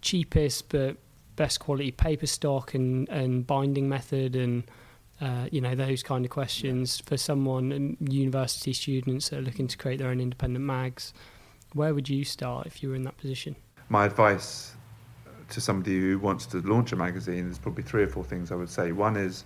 [0.00, 0.96] cheapest but
[1.36, 4.64] best quality paper stock and, and binding method and
[5.20, 9.68] uh, you know those kind of questions for someone and university students that are looking
[9.68, 11.14] to create their own independent mags.
[11.72, 13.56] Where would you start if you were in that position?
[13.88, 14.74] My advice
[15.50, 18.54] to somebody who wants to launch a magazine is probably three or four things i
[18.54, 18.92] would say.
[18.92, 19.44] One is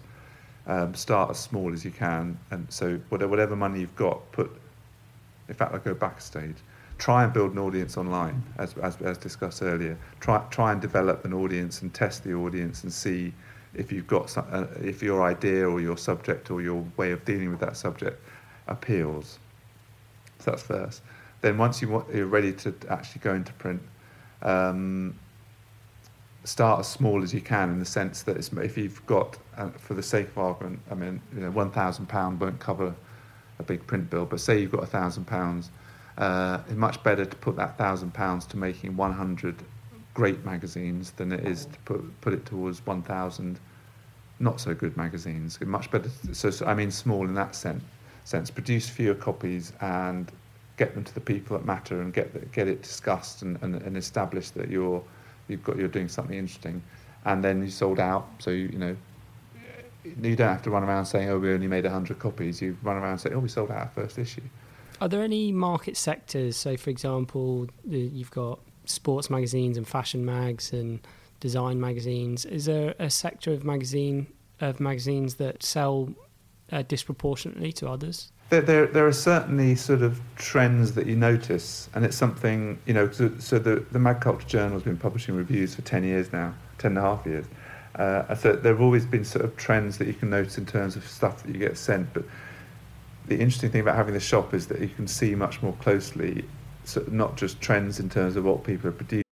[0.67, 4.51] um, start as small as you can and so whatever money you've got put
[5.49, 6.57] in fact, I'll go backstage.
[6.99, 9.97] Try and build an audience online, as, as, as discussed earlier.
[10.21, 13.33] Try, try and develop an audience and test the audience and see
[13.75, 17.25] if you've got some, uh, if your idea or your subject or your way of
[17.25, 18.21] dealing with that subject
[18.67, 19.39] appeals.
[20.41, 21.03] So that's first.
[21.41, 23.81] Then once you want, you're ready to actually go into print,
[24.43, 25.17] um,
[26.43, 29.95] start as small as you can in the sense that if you've got, uh, for
[29.95, 32.95] the sake of argument, I mean, you know, one thousand pound won't cover
[33.59, 35.71] a big print bill, but say you've got a thousand pounds,
[36.17, 39.57] uh, it's much better to put that thousand pounds to making 100
[40.15, 43.61] great magazines than it is to put put it towards 1,000
[44.41, 45.61] not so good magazines.
[45.61, 46.11] Much better.
[46.33, 47.83] So, so, I mean, small in that sense.
[48.25, 50.31] Sense produce fewer copies and
[50.77, 53.77] get them to the people that matter and get the, get it discussed and, and,
[53.83, 55.03] and establish that you're
[55.49, 56.83] you've got you're doing something interesting,
[57.25, 58.29] and then you sold out.
[58.39, 58.97] So you, you know
[60.05, 62.97] you don't have to run around saying, "Oh, we only made hundred copies." You run
[62.97, 64.43] around saying, "Oh, we sold out our first issue."
[65.01, 66.57] Are there any market sectors?
[66.57, 71.01] So, for example, you've got sports magazines and fashion mags and
[71.41, 72.45] design magazines.
[72.45, 74.27] Is there a sector of magazine
[74.61, 76.09] of magazines that sell
[76.73, 78.33] uh, disproportionately to others?
[78.51, 82.95] There, there, there, are certainly sort of trends that you notice, and it's something you
[82.95, 83.11] know.
[83.11, 86.93] So, so the the MagCulture Journal has been publishing reviews for ten years now, ten
[86.93, 87.45] and a half years,
[87.95, 90.97] Uh, so there have always been sort of trends that you can notice in terms
[90.97, 92.13] of stuff that you get sent.
[92.13, 92.25] But
[93.27, 96.45] the interesting thing about having the shop is that you can see much more closely,
[96.85, 99.25] so not just trends in terms of what people are producing.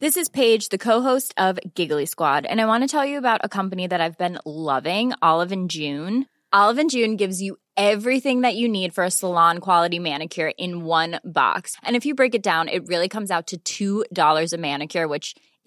[0.00, 3.40] This is Paige, the co-host of Giggly Squad, and I want to tell you about
[3.42, 6.26] a company that I've been loving, Olive and June.
[6.52, 10.84] Olive and June gives you everything that you need for a salon quality manicure in
[10.84, 11.74] one box.
[11.82, 15.34] And if you break it down, it really comes out to $2 a manicure, which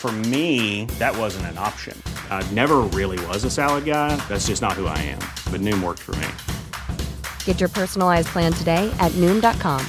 [0.00, 1.94] For me, that wasn't an option.
[2.30, 4.16] I never really was a salad guy.
[4.30, 5.18] That's just not who I am.
[5.52, 6.26] But Noom worked for me.
[7.44, 9.84] Get your personalized plan today at Noom.com.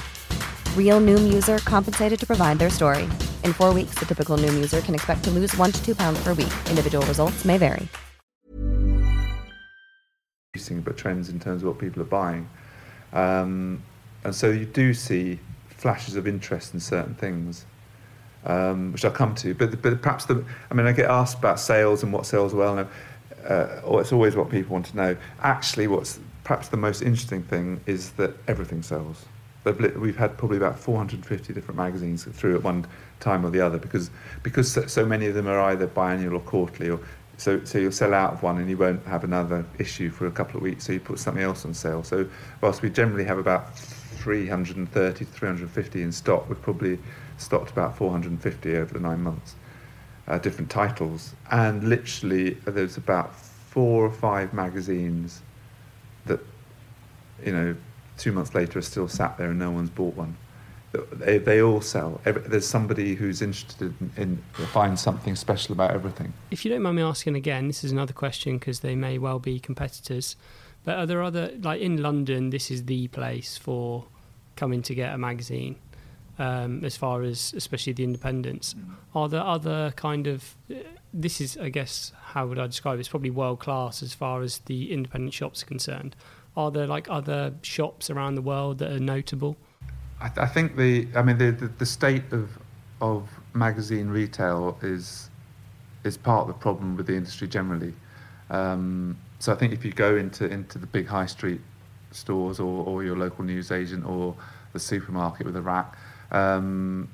[0.76, 3.04] Real Noom user compensated to provide their story.
[3.45, 6.21] In four weeks, the typical Noom user can expect to lose one to two pounds
[6.21, 6.54] per week.
[6.69, 7.88] Individual results may vary.
[10.84, 12.50] But trends in terms of what people are buying.
[13.13, 13.82] Um,
[14.26, 17.65] and so you do see flashes of interest in certain things
[18.45, 19.54] um, which I'll come to.
[19.54, 22.77] But, but perhaps the, I mean, I get asked about sales and what sells well,
[22.77, 22.89] and,
[23.47, 25.17] uh, it's always what people want to know.
[25.41, 29.25] Actually, what's perhaps the most interesting thing is that everything sells.
[29.63, 32.88] We've had probably about 450 different magazines through at one
[33.19, 34.10] time or the other because
[34.41, 36.99] because so many of them are either biannual or quarterly, or
[37.38, 40.32] so so you'll sell out of one and you won't have another issue for a
[40.32, 42.04] couple of weeks, so you put something else on sale.
[42.04, 42.27] So
[42.62, 46.97] whilst we generally have about 330 to 350 in stock, we've probably
[47.41, 49.56] stocked about 450 over the nine months,
[50.27, 51.34] uh, different titles.
[51.49, 55.41] And literally, there's about four or five magazines
[56.25, 56.39] that,
[57.45, 57.75] you know,
[58.17, 60.36] two months later are still sat there and no one's bought one.
[61.13, 62.19] They, they all sell.
[62.25, 66.34] Every, there's somebody who's interested in, in find something special about everything.
[66.51, 69.39] If you don't mind me asking again, this is another question because they may well
[69.39, 70.36] be competitors.
[70.84, 72.49] But are there other like in London?
[72.49, 74.06] This is the place for
[74.58, 75.77] coming to get a magazine
[76.41, 78.73] um, as far as especially the independents.
[78.73, 78.95] Mm.
[79.13, 80.56] Are there other kind of
[81.13, 83.01] this is I guess how would I describe it?
[83.01, 86.15] It's probably world class as far as the independent shops are concerned.
[86.58, 89.56] Are there like other shops around the world that are notable?
[90.19, 92.58] I, th- I think the I mean the, the, the state of
[93.01, 95.30] of magazine retail is
[96.04, 97.93] is part of the problem with the industry generally.
[98.49, 101.62] Um, so I think if you go into into the big high street
[102.12, 104.36] stores or, or your local news agent or
[104.73, 105.97] the supermarket with a rack,
[106.32, 107.10] um,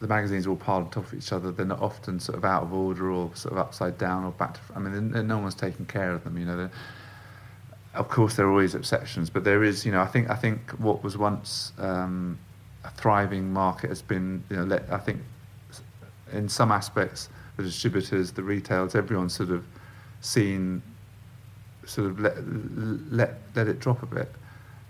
[0.00, 1.50] the magazines are all piled on top of each other.
[1.50, 4.54] They're not often sort of out of order or sort of upside down or back
[4.54, 4.60] to.
[4.74, 6.38] I mean, no one's taking care of them.
[6.38, 6.70] You know,
[7.94, 9.84] of course there are always exceptions, but there is.
[9.84, 12.38] You know, I think I think what was once um,
[12.84, 14.44] a thriving market has been.
[14.50, 15.20] You know, let, I think
[16.32, 19.64] in some aspects the distributors, the retailers, everyone's sort of
[20.20, 20.82] seen
[21.84, 22.36] sort of let
[23.10, 24.32] let let it drop a bit.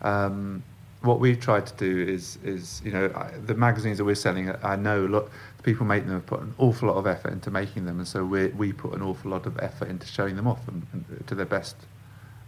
[0.03, 0.63] Um,
[1.03, 4.53] what we've tried to do is, is you know, I, the magazines that we're selling,
[4.63, 7.85] I know the people making them have put an awful lot of effort into making
[7.85, 10.67] them, and so we we put an awful lot of effort into showing them off
[10.67, 11.77] and, and to their best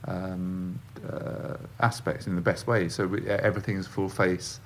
[0.09, 2.89] um, uh, aspects in the best way.
[2.89, 4.61] So we, everything is full face.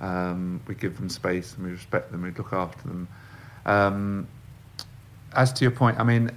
[0.00, 2.22] Um, we give them space and we respect them.
[2.22, 3.08] We look after them.
[3.64, 4.28] Um,
[5.34, 6.30] as to your point, I mean,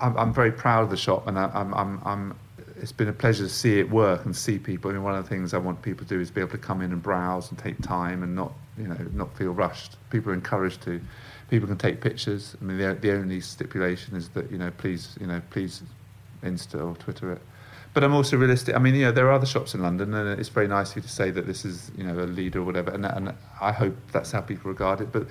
[0.00, 2.38] I'm, I'm very proud of the shop, and I, I'm, I'm, I'm
[2.82, 4.90] it's been a pleasure to see it work and see people.
[4.90, 6.58] I mean, one of the things I want people to do is be able to
[6.58, 9.96] come in and browse and take time and not, you know, not feel rushed.
[10.10, 11.00] People are encouraged to.
[11.48, 12.56] People can take pictures.
[12.60, 15.82] I mean, the, the only stipulation is that you know, please, you know, please,
[16.42, 17.42] Insta or Twitter it.
[17.94, 18.74] But I'm also realistic.
[18.74, 20.96] I mean, you know, there are other shops in London, and it's very nice of
[20.96, 22.90] you to say that this is, you know, a leader or whatever.
[22.90, 25.12] And, and I hope that's how people regard it.
[25.12, 25.26] But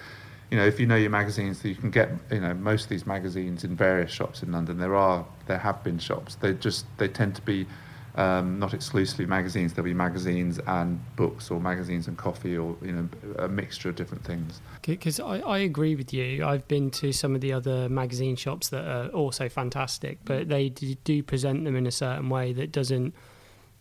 [0.52, 3.08] you know, if you know your magazines, you can get, you know, most of these
[3.08, 4.78] magazines in various shops in London.
[4.78, 6.36] There are, there have been shops.
[6.36, 7.66] They just, they tend to be
[8.14, 9.72] Um, not exclusively magazines.
[9.72, 13.08] There'll be magazines and books, or magazines and coffee, or you know,
[13.40, 14.60] a mixture of different things.
[14.82, 16.46] Because I, I agree with you.
[16.46, 20.68] I've been to some of the other magazine shops that are also fantastic, but they
[21.06, 23.14] do present them in a certain way that doesn't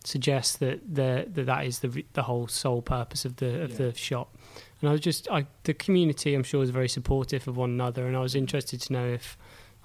[0.05, 3.77] suggest that that that is the the whole sole purpose of the of yeah.
[3.77, 4.29] the shop.
[4.81, 8.07] And I was just, I, the community, I'm sure, is very supportive of one another,
[8.07, 9.37] and I was interested to know if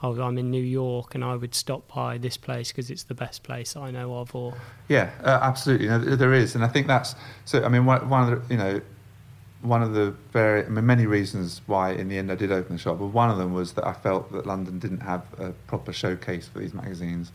[0.02, 3.14] oh, I'm in New York and I would stop by this place because it's the
[3.14, 4.54] best place I know of, or
[4.88, 6.16] yeah, uh, absolutely.
[6.16, 7.64] There is, and I think that's so.
[7.64, 8.80] I mean, one, one of the you know,
[9.62, 12.76] one of the very, I mean, many reasons why in the end I did open
[12.76, 15.50] the shop, but one of them was that I felt that London didn't have a
[15.66, 17.32] proper showcase for these magazines,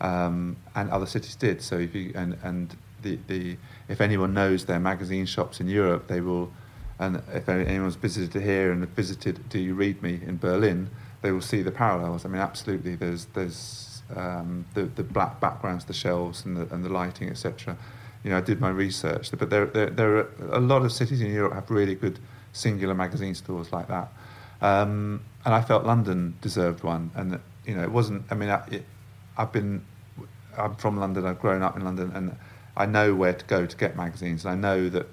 [0.00, 1.62] um, and other cities did.
[1.62, 3.56] So if you and and the the
[3.88, 6.52] if anyone knows their magazine shops in Europe, they will.
[6.98, 10.90] And if anyone's visited here and visited Do You Read Me in Berlin,
[11.22, 12.24] they will see the parallels.
[12.24, 12.96] I mean, absolutely.
[12.96, 17.76] There's there's um, the the black backgrounds, the shelves, and the and the lighting, etc.
[18.24, 21.20] You know, I did my research, but there there there are a lot of cities
[21.20, 22.18] in Europe have really good
[22.52, 24.12] singular magazine stores like that,
[24.60, 27.10] um, and I felt London deserved one.
[27.14, 28.24] And you know, it wasn't.
[28.30, 28.84] I mean, I, it,
[29.36, 29.84] I've been.
[30.56, 31.24] I'm from London.
[31.24, 32.36] I've grown up in London, and
[32.76, 34.44] I know where to go to get magazines.
[34.44, 35.06] And I know that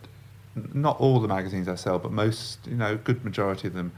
[0.73, 3.91] not all the magazines I sell, but most, you know, good majority of them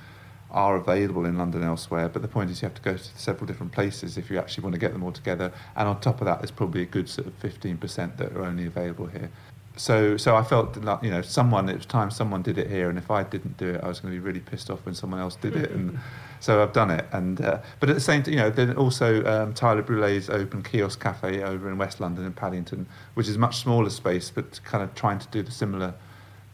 [0.49, 2.09] are available in London elsewhere.
[2.09, 4.63] But the point is, you have to go to several different places if you actually
[4.63, 5.51] want to get them all together.
[5.75, 8.65] And on top of that, there's probably a good sort of 15% that are only
[8.65, 9.29] available here.
[9.75, 12.89] So, so I felt like you know someone it was time someone did it here,
[12.89, 14.95] and if I didn't do it, I was going to be really pissed off when
[14.95, 15.69] someone else did it.
[15.69, 15.99] And
[16.39, 17.05] so I've done it.
[17.11, 20.63] And uh, but at the same time, you know, then also um, Tyler Brulé's open
[20.63, 24.59] kiosk cafe over in West London in Paddington, which is a much smaller space, but
[24.63, 25.93] kind of trying to do the similar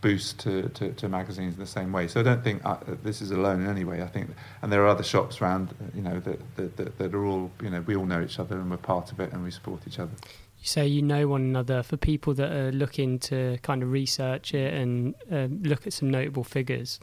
[0.03, 2.07] boost to, to, to, magazines in the same way.
[2.09, 4.03] So I don't think uh, this is alone in any way.
[4.03, 4.29] I think,
[4.61, 7.69] and there are other shops around, you know, that, that, that, that, are all, you
[7.69, 9.99] know, we all know each other and we're part of it and we support each
[9.99, 10.11] other.
[10.59, 11.81] You say you know one another.
[11.83, 16.11] For people that are looking to kind of research it and uh, look at some
[16.11, 16.99] notable figures,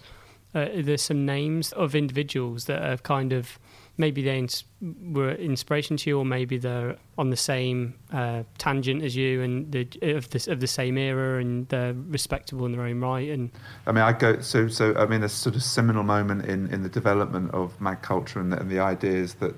[0.55, 3.59] uh, there's some names of individuals that have kind of
[4.01, 9.05] maybe they ins- were inspiration to you, or maybe they're on the same uh, tangent
[9.05, 9.87] as you and the,
[10.17, 13.29] of the of the same era, and they're respectable in their own right.
[13.29, 13.51] And
[13.87, 14.97] I mean, I go so so.
[14.97, 18.71] I mean, a sort of seminal moment in, in the development of MagCulture and, and
[18.71, 19.55] the ideas that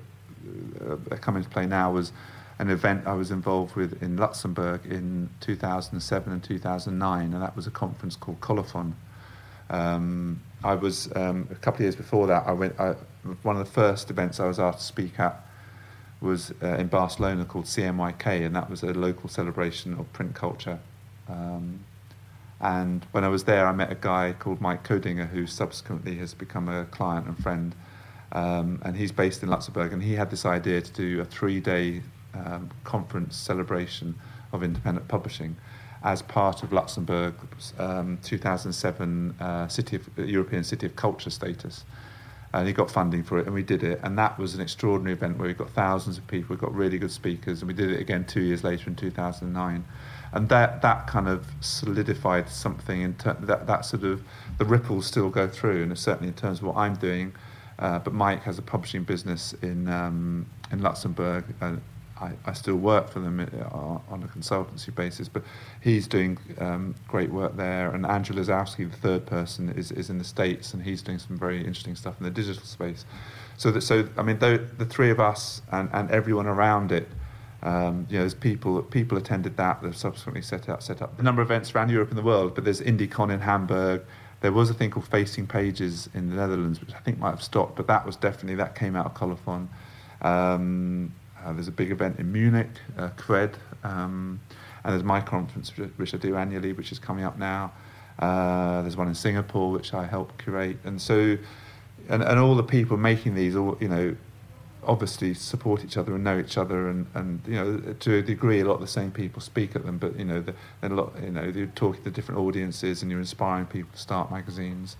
[0.87, 2.13] uh, come into play now was
[2.59, 7.67] an event I was involved with in Luxembourg in 2007 and 2009, and that was
[7.67, 8.95] a conference called Colophon.
[9.71, 12.47] Um, I was um, a couple of years before that.
[12.47, 12.79] I went.
[12.79, 12.95] I,
[13.43, 15.45] one of the first events I was asked to speak at
[16.21, 20.79] was uh, in Barcelona called CMYK, and that was a local celebration of print culture.
[21.29, 21.81] Um,
[22.61, 26.33] and when I was there, I met a guy called Mike Koedinger, who subsequently has
[26.33, 27.75] become a client and friend.
[28.31, 32.03] Um, and he's based in Luxembourg, and he had this idea to do a three-day
[32.35, 34.15] um, conference celebration
[34.53, 35.57] of independent publishing
[36.05, 41.85] as part of Luxembourg's um, 2007 uh, City of, European City of Culture status
[42.55, 44.01] and he got funding for it, and we did it.
[44.03, 46.99] And that was an extraordinary event where we got thousands of people, we got really
[46.99, 49.85] good speakers, and we did it again two years later in 2009.
[50.35, 54.23] And that, that kind of solidified something in ter- that, that sort of
[54.59, 57.35] the ripples still go through, and certainly in terms of what I'm doing.
[57.79, 61.77] Uh, but Mike has a publishing business in um, in Luxembourg, uh,
[62.23, 65.43] I, I still work for them uh, on a consultancy basis, but
[65.81, 67.91] he's doing um, great work there.
[67.91, 71.37] And Andrew Losowsky, the third person, is, is in the States, and he's doing some
[71.37, 73.05] very interesting stuff in the digital space.
[73.57, 77.09] So, that, so I mean, the, the three of us and, and everyone around it,
[77.63, 79.83] um, you know, there's people people attended that.
[79.83, 82.57] They've subsequently set up set up a number of events around Europe and the world.
[82.57, 84.03] But there's IndieCon in Hamburg.
[84.41, 87.43] There was a thing called Facing Pages in the Netherlands, which I think might have
[87.43, 89.69] stopped, but that was definitely that came out of Colophon.
[90.23, 91.13] Um,
[91.45, 92.69] uh, there's a big event in Munich,
[92.99, 94.41] uh, Cred, um,
[94.85, 97.73] and there's my conference, which I do annually, which is coming up now.
[98.19, 101.37] Uh, there's one in Singapore, which I help curate, and so,
[102.09, 104.17] and, and all the people making these, all you know,
[104.85, 108.61] obviously support each other and know each other, and, and you know, to a degree,
[108.61, 111.13] a lot of the same people speak at them, but you know, the, a lot,
[111.23, 114.97] you know, you're talking to different audiences, and you're inspiring people to start magazines.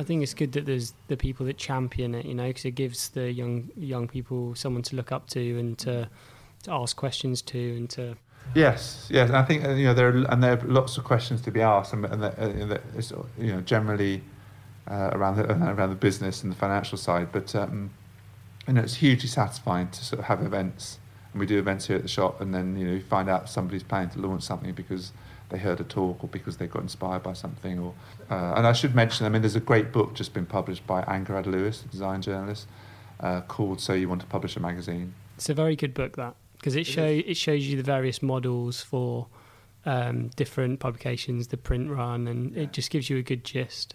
[0.00, 2.70] I think it's good that there's the people that champion it, you know, because it
[2.70, 6.08] gives the young young people someone to look up to and to
[6.62, 8.16] to ask questions to and to.
[8.54, 11.50] Yes, yes, I think you know there are, and there are lots of questions to
[11.50, 14.22] be asked, and, and, and it's you know generally
[14.90, 17.90] uh, around the around the business and the financial side, but um,
[18.66, 20.98] you know it's hugely satisfying to sort of have events,
[21.34, 23.50] and we do events here at the shop, and then you know you find out
[23.50, 25.12] somebody's planning to launch something because
[25.50, 27.78] they heard a talk or because they got inspired by something.
[27.78, 27.94] Or
[28.30, 31.02] uh, and I should mention, I mean, there's a great book just been published by
[31.02, 32.66] Angharad Lewis, a design journalist,
[33.20, 36.16] uh, called "So You Want to Publish a Magazine." It's a very good book.
[36.16, 39.26] That because it show it shows you the various models for
[39.86, 43.94] um, different publications, the print run, and it just gives you a good gist.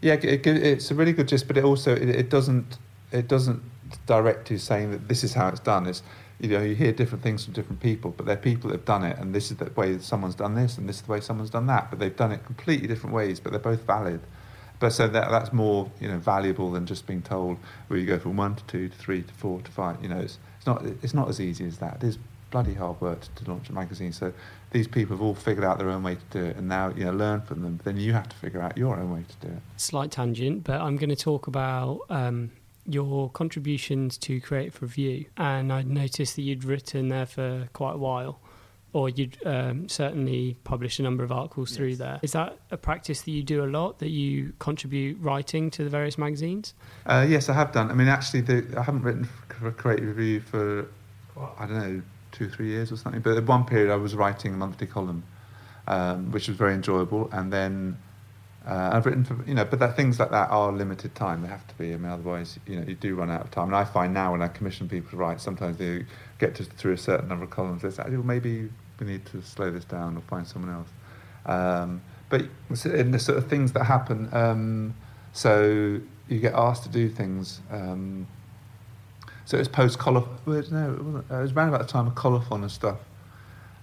[0.00, 2.78] Yeah, it, it's a really good gist, but it also it, it doesn't
[3.12, 3.62] it doesn't
[4.06, 5.86] direct you saying that this is how it's done.
[5.86, 6.02] It's
[6.40, 9.04] you know you hear different things from different people, but they're people that have done
[9.04, 11.50] it, and this is the way someone's done this, and this is the way someone's
[11.50, 11.90] done that.
[11.90, 14.20] But they've done it completely different ways, but they're both valid.
[14.78, 18.18] But so that that's more you know valuable than just being told where you go
[18.18, 20.02] from one to two to three to four to five.
[20.02, 21.96] You know, it's it's not it's not as easy as that.
[21.96, 22.18] It is
[22.50, 24.12] bloody hard work to, to launch a magazine.
[24.12, 24.32] So
[24.72, 27.04] these people have all figured out their own way to do it, and now you
[27.04, 27.80] know learn from them.
[27.84, 29.62] Then you have to figure out your own way to do it.
[29.76, 32.00] Slight tangent, but I'm going to talk about.
[32.08, 32.50] Um,
[32.92, 37.98] your contributions to Creative Review, and I'd noticed that you'd written there for quite a
[37.98, 38.40] while,
[38.92, 41.76] or you'd um, certainly published a number of articles yes.
[41.76, 42.18] through there.
[42.22, 44.00] Is that a practice that you do a lot?
[44.00, 46.74] That you contribute writing to the various magazines?
[47.06, 47.90] Uh, yes, I have done.
[47.90, 49.28] I mean, actually, the, I haven't written
[49.58, 50.88] for Creative Review for
[51.58, 53.20] I don't know two, three years or something.
[53.20, 55.24] But at one period, I was writing a monthly column,
[55.86, 57.98] um, which was very enjoyable, and then
[58.66, 61.42] uh, I've written for, you know, but that things like that are limited time.
[61.42, 61.94] They have to be.
[61.94, 63.68] I mean, otherwise, you know, you do run out of time.
[63.68, 66.04] And I find now when I commission people to write, sometimes they
[66.38, 67.82] get to, through a certain number of columns.
[67.82, 70.88] They say, well, maybe we need to slow this down or find someone else.
[71.46, 72.42] Um, but
[72.84, 74.94] in the sort of things that happen, um,
[75.32, 77.60] so you get asked to do things.
[77.70, 78.26] Um,
[79.46, 80.36] so it was post Colophon.
[80.46, 81.30] No, it wasn't.
[81.30, 82.98] It was around about the time of Colophon and stuff.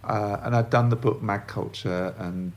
[0.03, 2.53] Uh, and I'd done the book MagCulture and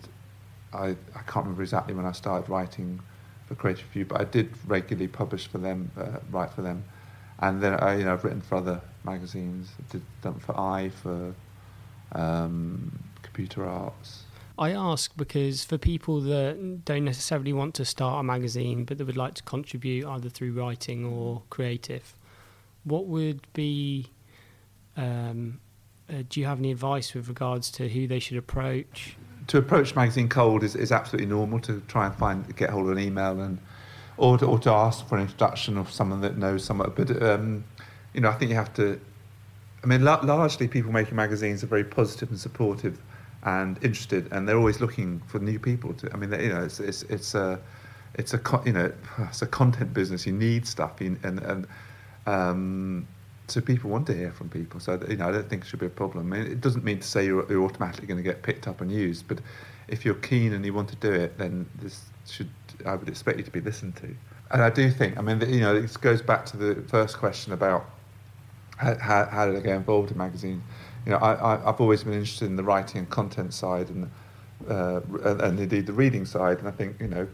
[0.73, 3.01] I, I can't remember exactly when I started writing
[3.47, 6.85] for Creative Review, but I did regularly publish for them, uh, write for them,
[7.41, 9.69] and then I, you know, I've written for other magazines.
[9.79, 11.35] I did done for I for
[12.13, 14.25] um, Computer Arts.
[14.59, 19.07] I ask because for people that don't necessarily want to start a magazine, but that
[19.07, 22.15] would like to contribute either through writing or creative,
[22.85, 24.11] what would be
[24.97, 25.61] um,
[26.11, 29.17] uh, do you have any advice with regards to who they should approach?
[29.51, 32.93] To approach magazine cold is, is absolutely normal to try and find get hold of
[32.93, 33.59] an email and
[34.17, 36.93] or to, or to ask for an introduction of someone that knows someone.
[36.95, 37.65] But um,
[38.15, 39.01] you know, I think you have to.
[39.83, 43.01] I mean, la- largely people making magazines are very positive and supportive
[43.43, 45.95] and interested, and they're always looking for new people.
[45.95, 47.59] To I mean, you know, it's it's it's a
[48.15, 50.27] it's a you know it's a content business.
[50.27, 51.67] You need stuff, and and
[52.27, 53.09] um,
[53.51, 54.81] so people want to hear from people.
[54.81, 56.33] So you know, I don't think it should be a problem.
[56.33, 58.81] I mean, it doesn't mean to say you're, you're automatically going to get picked up
[58.81, 59.41] and used, but
[59.89, 62.51] if you're keen and you want to do it, then this should
[62.87, 64.15] I would expect you to be listened to.
[64.51, 67.53] And I do think, I mean, you know, this goes back to the first question
[67.53, 67.89] about
[68.77, 70.63] how, how, did I get involved in magazines.
[71.05, 74.11] You know, I, I, have always been interested in the writing and content side, and,
[74.69, 76.59] uh, and, and indeed the reading side.
[76.59, 77.29] And I think, you know,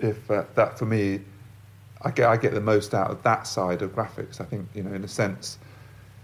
[0.00, 1.20] if uh, that for me
[2.04, 4.40] I get I get the most out of that side of graphics.
[4.40, 5.58] I think you know, in a sense,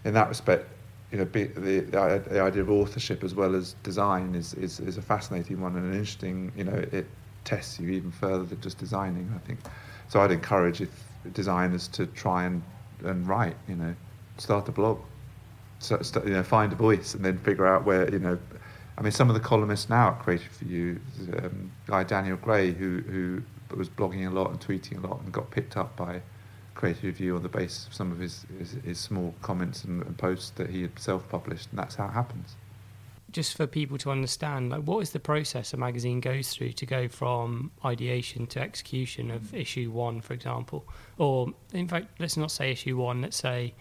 [0.05, 0.69] in that respect,
[1.13, 4.99] you know, be, the, the idea of authorship as well as design is, is is
[4.99, 6.53] a fascinating one and an interesting.
[6.57, 7.07] You know, it
[7.45, 9.33] tests you even further than just designing.
[9.35, 9.61] I think
[10.09, 10.21] so.
[10.21, 10.91] I'd encourage if
[11.33, 12.63] designers to try and
[13.05, 13.57] and write.
[13.69, 13.95] You know,
[14.37, 14.99] start a blog,
[15.79, 18.39] so, you know, find a voice, and then figure out where you know.
[18.97, 21.01] I mean, some of the columnists now at Creative Review,
[21.41, 25.21] um, guy Daniel Gray, who who but was blogging a lot and tweeting a lot
[25.21, 26.23] and got picked up by
[26.75, 30.17] Creative Review on the basis of some of his, his, his small comments and, and,
[30.17, 32.55] posts that he had self-published, and that's how it happens.
[33.33, 36.87] Just for people to understand, like what is the process a magazine goes through to
[36.87, 40.87] go from ideation to execution of issue one, for example,
[41.19, 43.75] or in fact, let's not say issue one, let's say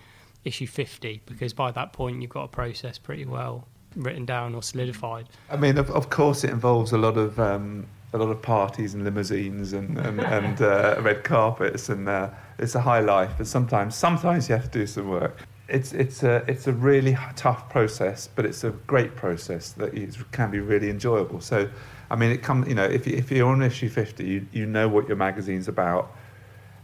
[0.43, 4.63] issue fifty, because by that point you've got a process pretty well written down or
[4.63, 5.29] solidified.
[5.49, 8.93] I mean, of, of course, it involves a lot of um, a lot of parties
[8.93, 13.31] and limousines and and, and uh, red carpets, and uh, it's a high life.
[13.37, 15.45] But sometimes, sometimes you have to do some work.
[15.67, 19.91] It's it's a it's a really tough process, but it's a great process that
[20.31, 21.41] can be really enjoyable.
[21.41, 21.69] So,
[22.09, 22.67] I mean, it comes.
[22.67, 25.67] You know, if you, if you're on issue fifty, you you know what your magazine's
[25.67, 26.13] about.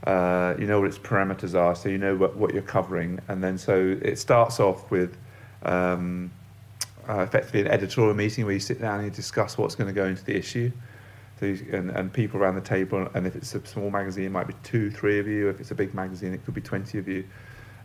[0.05, 3.41] Uh, you know what its parameters are, so you know what, what you're covering, and
[3.41, 5.17] then so it starts off with.
[5.63, 6.31] Um,
[7.07, 9.93] uh, effectively an editorial meeting where you sit down and you discuss what's going to
[9.93, 10.71] go into the issue
[11.43, 13.07] and, and people around the table.
[13.13, 15.49] And if it's a small magazine, it might be two, three of you.
[15.49, 17.25] If it's a big magazine, it could be 20 of you.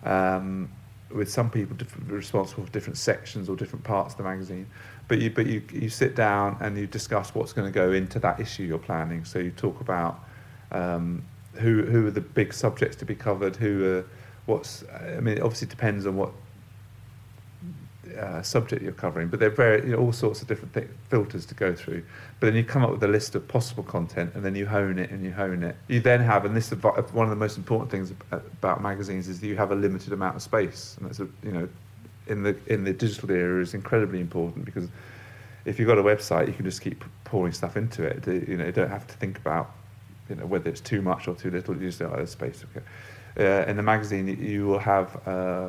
[0.05, 0.71] Um,
[1.11, 4.67] with some people responsible for different sections or different parts of the magazine.
[5.09, 8.19] But you, but you, you sit down and you discuss what's going to go into
[8.21, 9.25] that issue you're planning.
[9.25, 10.23] So you talk about
[10.71, 14.07] um, who, who are the big subjects to be covered, who are,
[14.45, 16.33] what's, I mean, it obviously depends on what
[18.17, 20.89] uh, subject you're covering, but there are very, you know, all sorts of different th-
[21.11, 22.03] filters to go through.
[22.41, 24.99] But then you come up with a list of possible content, and then you hone
[24.99, 25.77] it and you hone it.
[25.89, 29.41] You then have, and this is one of the most important things about magazines is
[29.41, 31.69] that you have a limited amount of space, and that's a, you know,
[32.29, 34.89] in the in the digital era is incredibly important because
[35.65, 38.27] if you've got a website, you can just keep pouring stuff into it.
[38.27, 39.75] You know, you don't have to think about
[40.29, 41.75] you know whether it's too much or too little.
[41.75, 42.65] You just know oh, space.
[42.71, 42.85] Okay.
[43.39, 45.69] Uh, in the magazine, you will have uh,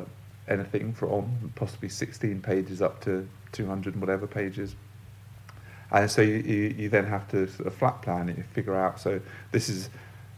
[0.50, 4.74] anything from possibly 16 pages up to 200 and whatever pages.
[5.92, 9.00] And so you, you, you then have to sort of flat plan it, figure out.
[9.00, 9.20] So
[9.52, 9.90] this is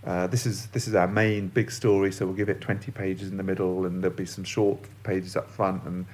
[0.05, 2.11] uh, this is this is our main big story.
[2.11, 5.37] So we'll give it 20 pages in the middle, and there'll be some short pages
[5.37, 6.07] up front, and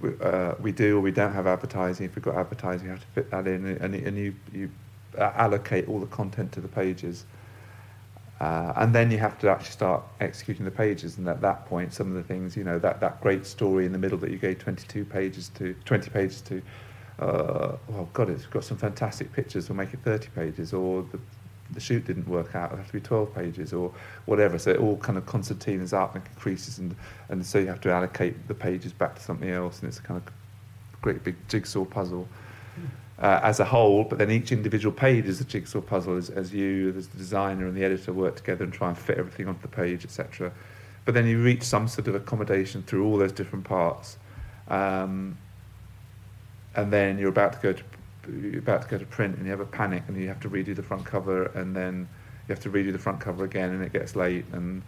[0.00, 2.06] we, uh, we do or we don't have advertising.
[2.06, 4.70] If we've got advertising, you have to fit that in, and, and you you
[5.18, 7.24] allocate all the content to the pages.
[8.40, 11.18] Uh, and then you have to actually start executing the pages.
[11.18, 13.92] And at that point, some of the things, you know, that, that great story in
[13.92, 16.62] the middle that you gave 22 pages to, 20 pages to,
[17.18, 20.72] uh, oh God, it's got some fantastic pictures, we'll make it 30 pages.
[20.72, 21.20] Or the,
[21.72, 23.92] the shoot didn't work out, it'll have to be 12 pages or
[24.24, 24.58] whatever.
[24.58, 26.78] So it all kind of concertinas up and increases.
[26.78, 26.96] And,
[27.28, 29.80] and so you have to allocate the pages back to something else.
[29.80, 30.32] And it's a kind of
[31.02, 32.26] great big jigsaw puzzle
[33.20, 36.54] uh, as a whole, but then each individual page is a jigsaw puzzle as, as
[36.54, 39.60] you, as the designer and the editor work together and try and fit everything onto
[39.60, 40.50] the page, etc.
[41.04, 44.16] But then you reach some sort of accommodation through all those different parts,
[44.68, 45.36] um,
[46.74, 47.82] and then you're about to go to
[48.28, 50.48] you're about to go to print and you have a panic and you have to
[50.48, 52.08] redo the front cover and then
[52.46, 54.82] you have to redo the front cover again and it gets late and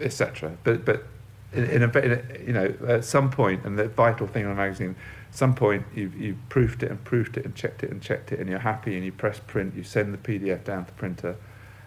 [0.00, 0.56] etc.
[0.64, 1.06] But but
[1.52, 4.94] in, in, a, you know at some point and the vital thing on a magazine
[5.30, 8.40] some point you've, you've proofed it and proofed it and checked it and checked it
[8.40, 11.36] and you're happy and you press print, you send the PDF down to the printer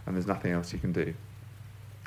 [0.06, 1.14] and there's nothing else you can do.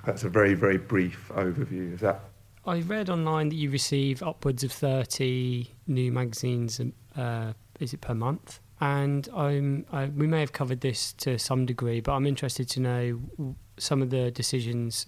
[0.05, 1.95] That's a very, very brief overview.
[1.95, 2.21] Is that?
[2.67, 6.81] I read online that you receive upwards of 30 new magazines,
[7.17, 8.61] uh, is it per month?
[8.81, 12.81] And I'm, I, we may have covered this to some degree, but I'm interested to
[12.81, 15.07] know some of the decisions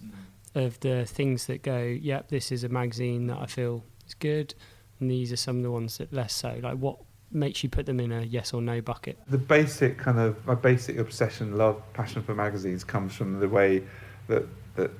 [0.55, 4.53] of the things that go, yep, this is a magazine that I feel is good,
[4.99, 6.59] and these are some of the ones that less so?
[6.61, 6.97] Like, what
[7.31, 9.17] makes you put them in a yes or no bucket?
[9.27, 13.83] The basic kind of my basic obsession, love, passion for magazines comes from the way
[14.27, 14.45] that
[14.75, 14.91] that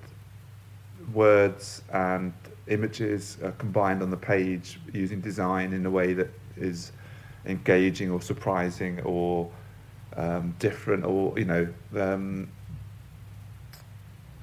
[1.14, 2.34] words and
[2.68, 6.91] images are combined on the page using design in a way that is
[7.45, 9.50] engaging or surprising or
[10.18, 12.50] um, different or you know um,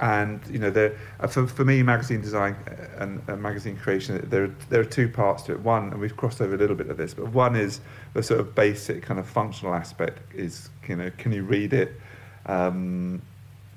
[0.01, 4.27] and you know there uh, for, for me magazine design uh, and, and, magazine creation
[4.29, 5.61] there there are two parts to it.
[5.61, 7.81] One and we've crossed over a little bit of this but one is
[8.13, 12.01] the sort of basic kind of functional aspect is you know can you read it?
[12.47, 13.23] Um,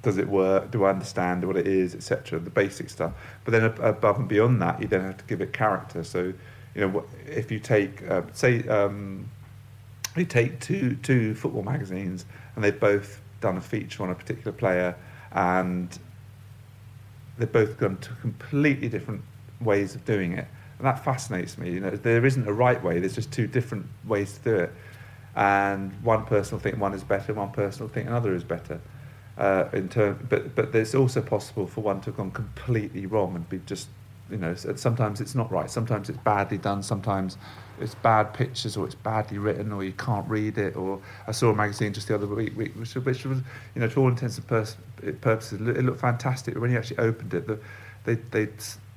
[0.02, 0.72] does it work?
[0.72, 3.14] Do I understand what it is etc the basic stuff.
[3.46, 6.04] But then above and beyond that you then have to give it character.
[6.04, 6.34] So
[6.74, 9.30] you know if you take uh, say um,
[10.16, 14.52] you take two two football magazines and they've both done a feature on a particular
[14.52, 14.96] player
[15.32, 16.00] and
[17.38, 19.22] they've both gone to completely different
[19.62, 20.48] ways of doing it.
[20.78, 21.72] And that fascinates me.
[21.72, 24.74] You know, there isn't a right way, there's just two different ways to do it.
[25.36, 28.80] And one person will think one is better, one person will think another is better.
[29.38, 33.36] Uh, in term, but but there's also possible for one to have gone completely wrong
[33.36, 33.88] and be just
[34.30, 35.70] you know, sometimes it's not right.
[35.70, 36.84] Sometimes it's badly done.
[36.84, 37.38] Sometimes
[37.80, 40.76] it's bad pictures or it's badly written or you can't read it.
[40.76, 43.40] Or I saw a magazine just the other week, which, which was,
[43.76, 46.54] you know, to all intents and purposes, it looked fantastic.
[46.54, 47.60] But when you actually opened it, the,
[48.04, 48.48] they they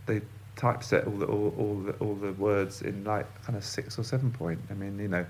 [0.06, 0.20] they
[0.56, 4.04] typeset all the all, all the all the words in like kind of six or
[4.04, 4.60] seven point.
[4.70, 5.26] I mean, you know,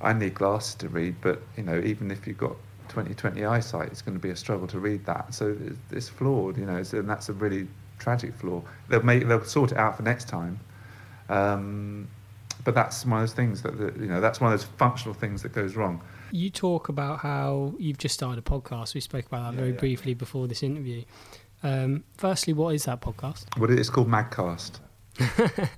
[0.00, 2.56] I need glasses to read, but you know, even if you've got
[2.88, 5.34] 20/20 eyesight, it's going to be a struggle to read that.
[5.34, 7.68] So it's, it's flawed, you know, and that's a really
[7.98, 8.62] tragic flaw.
[8.88, 10.58] They'll make they'll sort it out for next time.
[11.28, 12.08] Um,
[12.64, 15.14] but that's one of those things that, that, you know that's one of those functional
[15.14, 16.02] things that goes wrong.
[16.32, 18.94] You talk about how you've just started a podcast.
[18.94, 19.80] We spoke about that yeah, very yeah.
[19.80, 21.04] briefly before this interview.
[21.62, 23.44] Um, firstly, what is that podcast?
[23.58, 24.80] Well, it's called Magcast.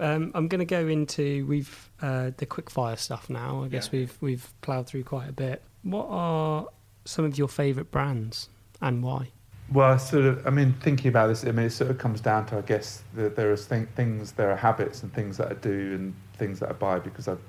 [0.00, 3.64] um, I'm going to go into we've uh, the quickfire stuff now.
[3.64, 4.00] I guess yeah.
[4.00, 5.62] we've we've ploughed through quite a bit.
[5.82, 6.66] What are
[7.04, 8.48] some of your favourite brands
[8.80, 9.32] and why?
[9.70, 10.46] Well, sort of.
[10.46, 13.02] I mean, thinking about this, I mean, it sort of comes down to, I guess,
[13.14, 16.60] that there are th- things, there are habits and things that I do and things
[16.60, 17.40] that I buy because I've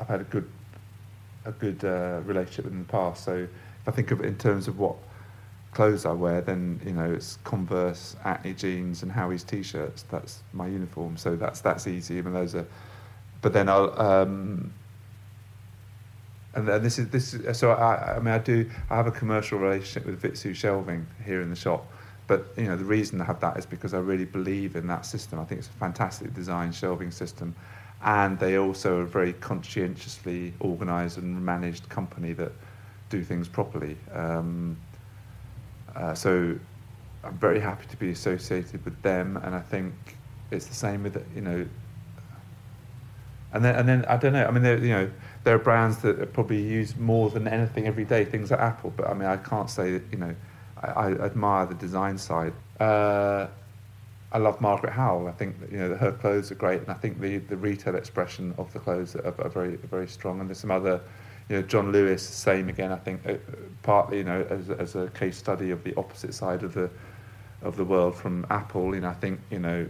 [0.00, 0.48] I've had a good
[1.44, 3.24] a good uh, relationship in the past.
[3.24, 4.96] So if I think of it in terms of what
[5.72, 10.04] clothes I wear, then you know it's Converse, Acne jeans, and Howies t-shirts.
[10.10, 11.16] That's my uniform.
[11.16, 12.18] So that's that's easy.
[12.18, 12.66] I mean, those are.
[13.42, 14.00] But then I'll.
[14.00, 14.72] Um,
[16.54, 19.58] and this is this is, so I, I mean I do I have a commercial
[19.58, 21.90] relationship with Vitsoe Shelving here in the shop,
[22.26, 25.06] but you know the reason I have that is because I really believe in that
[25.06, 25.40] system.
[25.40, 27.54] I think it's a fantastic design shelving system,
[28.04, 32.52] and they also are a very conscientiously organised and managed company that
[33.08, 33.96] do things properly.
[34.12, 34.76] Um,
[35.94, 36.58] uh, so
[37.24, 39.94] I'm very happy to be associated with them, and I think
[40.50, 41.66] it's the same with you know.
[43.54, 44.46] And then and then I don't know.
[44.46, 45.10] I mean, you know,
[45.44, 48.24] there are brands that probably use more than anything every day.
[48.24, 50.34] Things like Apple, but I mean, I can't say that you know.
[50.82, 52.52] I, I admire the design side.
[52.80, 53.46] Uh,
[54.32, 55.28] I love Margaret Howell.
[55.28, 58.54] I think you know her clothes are great, and I think the, the retail expression
[58.56, 60.40] of the clothes are, are very very strong.
[60.40, 61.00] And there's some other,
[61.48, 62.92] you know, John Lewis, same again.
[62.92, 63.34] I think uh,
[63.82, 66.88] partly you know as, as a case study of the opposite side of the
[67.62, 68.94] of the world from Apple.
[68.94, 69.86] You know, I think you know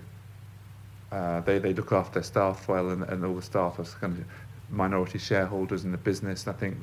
[1.13, 4.19] uh, they they look after their staff well, and, and all the staff are kind
[4.19, 4.25] of
[4.73, 6.47] minority shareholders in the business.
[6.47, 6.77] And I think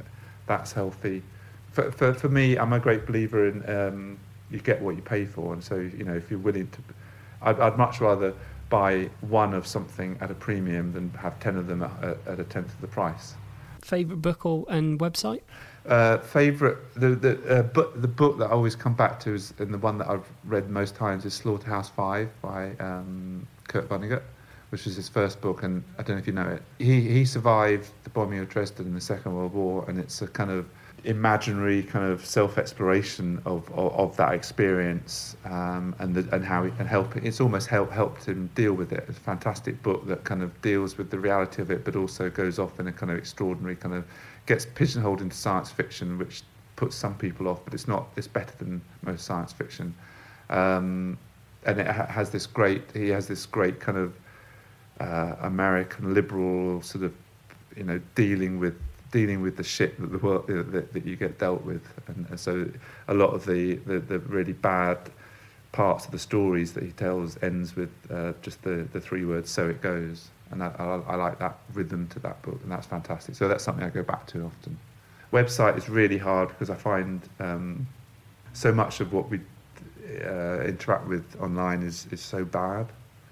[0.45, 1.23] that's healthy.
[1.71, 4.19] For, for, for me, I'm a great believer in um,
[4.49, 6.79] you get what you pay for, and so you know if you're willing to
[7.41, 8.33] I'd, I'd much rather
[8.69, 12.43] buy one of something at a premium than have 10 of them at, at a
[12.43, 13.33] tenth of the price.
[13.81, 15.41] Favourite book or, and website?
[15.85, 19.53] Uh, favorite the the uh, book the book that I always come back to is
[19.59, 24.21] and the one that I've read most times is Slaughterhouse Five by um, Kurt Vonnegut,
[24.69, 26.61] which was his first book, and I don't know if you know it.
[26.77, 30.27] He he survived the bombing of Dresden in the Second World War, and it's a
[30.27, 30.65] kind of
[31.05, 36.71] imaginary kind of self-exploration of, of, of that experience um, and the, and how he
[36.71, 37.23] can help it.
[37.25, 39.05] It's almost help, helped him deal with it.
[39.07, 42.29] It's a fantastic book that kind of deals with the reality of it, but also
[42.29, 44.05] goes off in a kind of extraordinary kind of
[44.45, 46.43] gets pigeonholed into science fiction, which
[46.75, 48.07] puts some people off, but it's not.
[48.15, 49.93] It's better than most science fiction,
[50.49, 51.17] um,
[51.65, 52.83] and it ha- has this great.
[52.93, 54.13] He has this great kind of
[54.99, 57.13] uh, American liberal sort of,
[57.75, 58.75] you know, dealing with
[59.11, 62.39] dealing with the shit that the world that, that you get dealt with, and, and
[62.39, 62.69] so
[63.07, 64.97] a lot of the, the, the really bad
[65.71, 69.49] parts of the stories that he tells ends with uh, just the, the three words
[69.49, 72.87] "so it goes," and I, I, I, like that rhythm to that book, and that's
[72.87, 73.35] fantastic.
[73.35, 74.77] So that's something I go back to often.
[75.31, 77.87] Website is really hard because I find um,
[78.53, 79.39] so much of what we
[80.25, 82.87] uh, interact with online is is so bad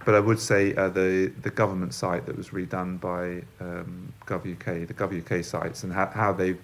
[0.08, 4.88] but I would say uh, the the government site that was redone by um, GovUK,
[4.88, 6.62] the GovUK sites, and how, how they've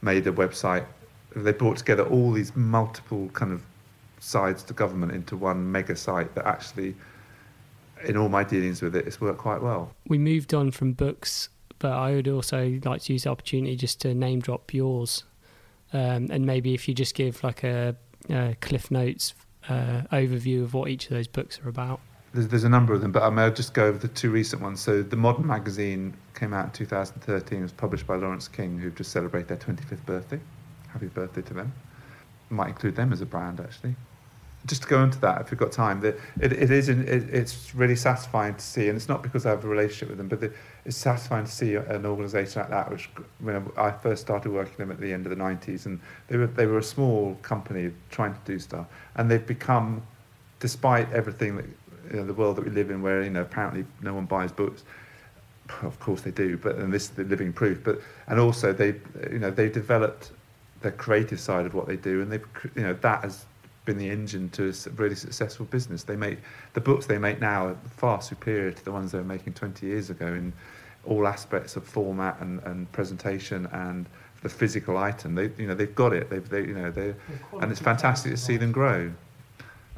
[0.00, 0.86] made a website.
[1.34, 3.62] They brought together all these multiple kind of
[4.18, 6.94] sides to government into one mega site that actually,
[8.02, 9.92] in all my dealings with it, it's worked quite well.
[10.08, 14.00] We moved on from books, but I would also like to use the opportunity just
[14.00, 15.24] to name drop yours,
[15.92, 17.94] um, and maybe if you just give like a,
[18.30, 19.34] a Cliff Notes
[19.68, 22.00] uh, overview of what each of those books are about
[22.36, 24.60] there's, there's a number of them, but I may just go over the two recent
[24.60, 24.80] ones.
[24.80, 27.58] So the Modern magazine came out in 2013.
[27.58, 30.40] It was published by Laurence King, who just celebrated their 25th birthday.
[30.88, 31.72] Happy birthday to them.
[32.50, 33.96] Might include them as a brand, actually.
[34.66, 36.08] Just to go into that, if you've got time, the,
[36.40, 39.64] it, it is it, it's really satisfying to see, and it's not because I have
[39.64, 40.52] a relationship with them, but the,
[40.84, 42.90] it's satisfying to see an organisation like that.
[42.90, 43.08] Which
[43.38, 46.36] when I first started working with them at the end of the 90s, and they
[46.36, 50.02] were they were a small company trying to do stuff, and they've become,
[50.58, 51.66] despite everything that
[52.10, 54.52] you know, the world that we live in, where you know apparently no one buys
[54.52, 54.84] books.
[55.82, 57.82] Of course they do, but and this is the living proof.
[57.82, 58.94] But and also they,
[59.30, 60.30] you know, they've developed
[60.82, 62.40] the creative side of what they do, and they,
[62.76, 63.46] you know, that has
[63.86, 66.02] been the engine to a really successful business.
[66.02, 66.38] They make
[66.74, 69.86] the books they make now are far superior to the ones they were making 20
[69.86, 70.52] years ago in
[71.04, 74.06] all aspects of format and, and presentation and
[74.42, 75.34] the physical item.
[75.34, 76.28] They, you know, they've got it.
[76.28, 77.14] They've, they, you know, they,
[77.60, 79.12] and it's fantastic to see them grow.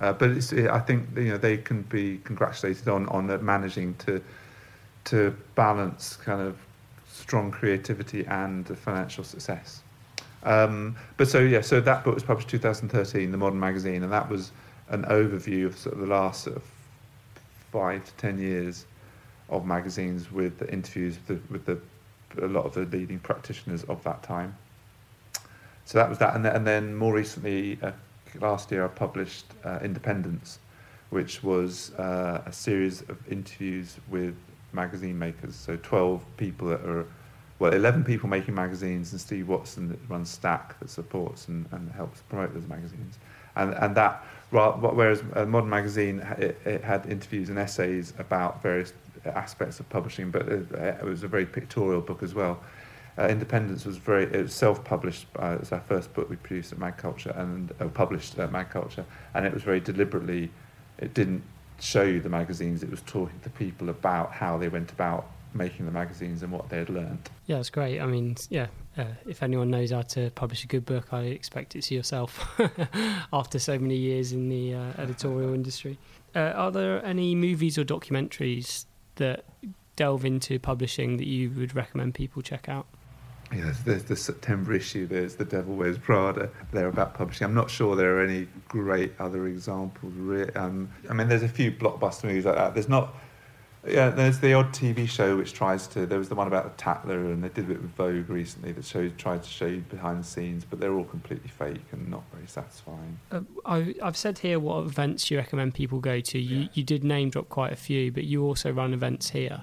[0.00, 4.22] Uh, but I think you know they can be congratulated on on managing to
[5.04, 6.56] to balance kind of
[7.06, 9.82] strong creativity and financial success.
[10.44, 14.28] Um, but so yeah, so that book was published 2013, the Modern Magazine, and that
[14.28, 14.52] was
[14.88, 16.62] an overview of sort of the last sort of
[17.72, 18.86] five to ten years
[19.48, 21.80] of magazines with the interviews with the, with the
[22.42, 24.56] a lot of the leading practitioners of that time.
[25.84, 27.92] So that was that, and then, and then more recently, uh,
[28.40, 30.58] last year I published uh, Independence,
[31.10, 34.34] which was uh, a series of interviews with
[34.72, 35.54] magazine makers.
[35.54, 37.06] So 12 people that are,
[37.58, 41.90] well, 11 people making magazines, and Steve Watson that runs Stack that supports and, and
[41.92, 43.18] helps promote those magazines.
[43.56, 48.92] And, and that, whereas a modern magazine, it, it had interviews and essays about various
[49.24, 52.60] aspects of publishing, but it, it was a very pictorial book as well.
[53.18, 55.26] Uh, Independence was very it was self-published.
[55.38, 59.04] Uh, it was our first book we produced at MagCulture and uh, published at MagCulture,
[59.34, 60.50] and it was very deliberately.
[60.98, 61.42] It didn't
[61.80, 62.82] show you the magazines.
[62.82, 66.68] It was talking to people about how they went about making the magazines and what
[66.68, 67.30] they had learned.
[67.46, 68.00] Yeah, it's great.
[68.00, 68.66] I mean, yeah,
[68.96, 72.60] uh, if anyone knows how to publish a good book, I expect it's yourself
[73.32, 75.98] after so many years in the uh, editorial industry.
[76.36, 78.84] Uh, are there any movies or documentaries
[79.16, 79.44] that
[79.96, 82.86] delve into publishing that you would recommend people check out?
[83.54, 86.50] Yes, there's the September issue, there's The Devil Wears Prada.
[86.72, 87.46] They're about publishing.
[87.46, 90.12] I'm not sure there are any great other examples.
[90.54, 92.74] Um, I mean, there's a few blockbuster movies like that.
[92.74, 93.14] There's not
[93.86, 96.04] Yeah, there's the odd TV show which tries to.
[96.04, 98.84] There was the one about the Tatler, and they did it with Vogue recently that
[98.84, 102.24] showed tried to show you behind the scenes, but they're all completely fake and not
[102.34, 103.18] very satisfying.
[103.30, 106.38] Uh, I, I've said here what events you recommend people go to.
[106.38, 106.68] You, Yeah.
[106.74, 109.62] you did name drop quite a few, but you also run events here.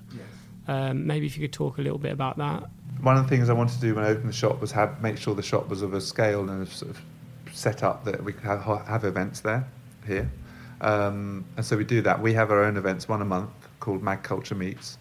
[0.68, 2.64] Um, maybe if you could talk a little bit about that.
[3.02, 5.02] One of the things I wanted to do when I opened the shop was have
[5.02, 7.02] make sure the shop was of a scale and a sort of
[7.54, 9.68] set up that we could have, have events there
[10.06, 10.30] here.
[10.82, 12.22] Um, and so we do that.
[12.22, 14.98] We have our own events, one a month, called MagCulture Meets.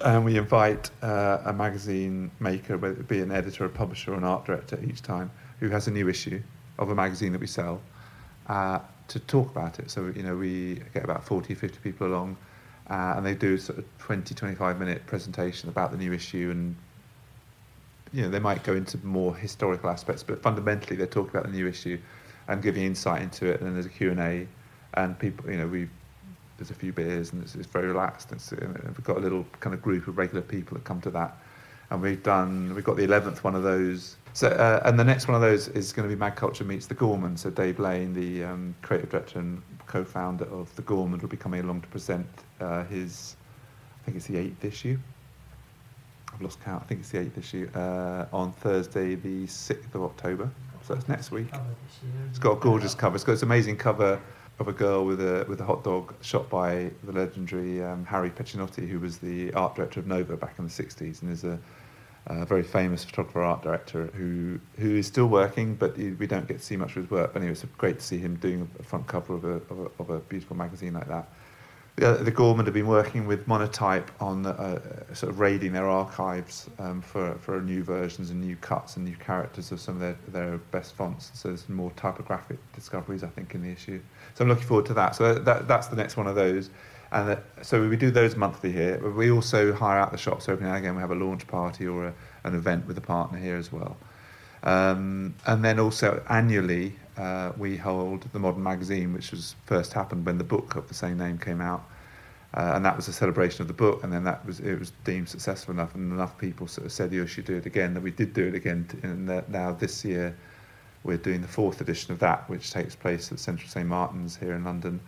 [0.00, 4.16] And we invite uh, a magazine maker, whether it be an editor, a publisher, or
[4.16, 5.30] an art director each time,
[5.60, 6.42] who has a new issue
[6.78, 7.80] of a magazine that we sell,
[8.48, 9.90] uh, to talk about it.
[9.90, 12.36] So, you know, we get about 40, 50 people along,
[12.90, 16.74] uh, and they do sort of 20, 25 minute presentation about the new issue and
[18.14, 21.52] you know, they might go into more historical aspects, but fundamentally they're talking about the
[21.52, 21.98] new issue
[22.46, 23.58] and giving insight into it.
[23.58, 24.46] And then there's a Q&A
[24.94, 25.88] and people, you know, we
[26.56, 28.30] there's a few beers and it's, it's very relaxed.
[28.30, 31.10] It's, and we've got a little kind of group of regular people that come to
[31.10, 31.36] that.
[31.90, 34.16] And we've done, we've got the 11th one of those.
[34.32, 36.94] So, uh, and the next one of those is going to be MagCulture Meets the
[36.94, 37.40] Gourmand.
[37.40, 41.60] So Dave Lane, the um, creative director and co-founder of the Gourmand, will be coming
[41.60, 42.26] along to present
[42.60, 43.34] uh, his,
[44.00, 44.98] I think it's the eighth issue.
[46.34, 46.82] I've lost count.
[46.82, 50.50] I think it's the eighth issue uh, on Thursday, the sixth of October.
[50.82, 51.46] So that's next week.
[52.28, 53.14] It's got a gorgeous cover.
[53.14, 54.20] It's got this amazing cover
[54.58, 58.30] of a girl with a with a hot dog shot by the legendary um, Harri
[58.30, 61.58] Peccinotti, who was the art director of Nova back in the '60s, and is a,
[62.26, 66.58] a very famous photographer art director who who is still working, but we don't get
[66.58, 67.32] to see much of his work.
[67.32, 70.02] But anyway, it's great to see him doing a front cover of a of a,
[70.02, 71.28] of a beautiful magazine like that.
[71.96, 74.80] The, the Gourmand have been working with Monotype on uh,
[75.14, 79.14] sort of raiding their archives um, for, for new versions and new cuts and new
[79.14, 81.30] characters of some of their, their best fonts.
[81.34, 84.00] So there's more typographic discoveries, I think, in the issue.
[84.34, 85.14] So I'm looking forward to that.
[85.14, 86.70] So that, that's the next one of those.
[87.12, 88.98] And that, so we do those monthly here.
[89.00, 90.96] But we also hire out the shops every now and again.
[90.96, 93.96] We have a launch party or a, an event with a partner here as well.
[94.64, 100.26] Um, and then also annually, uh, we hold the Modern Magazine, which was first happened
[100.26, 101.88] when the book of the same name came out.
[102.54, 104.92] Uh, and that was a celebration of the book, and then that was it was
[105.04, 107.94] deemed successful enough, and enough people sort of said you should do it again.
[107.94, 110.36] That we did do it again, and that now this year
[111.02, 114.54] we're doing the fourth edition of that, which takes place at Central St Martin's here
[114.54, 115.00] in London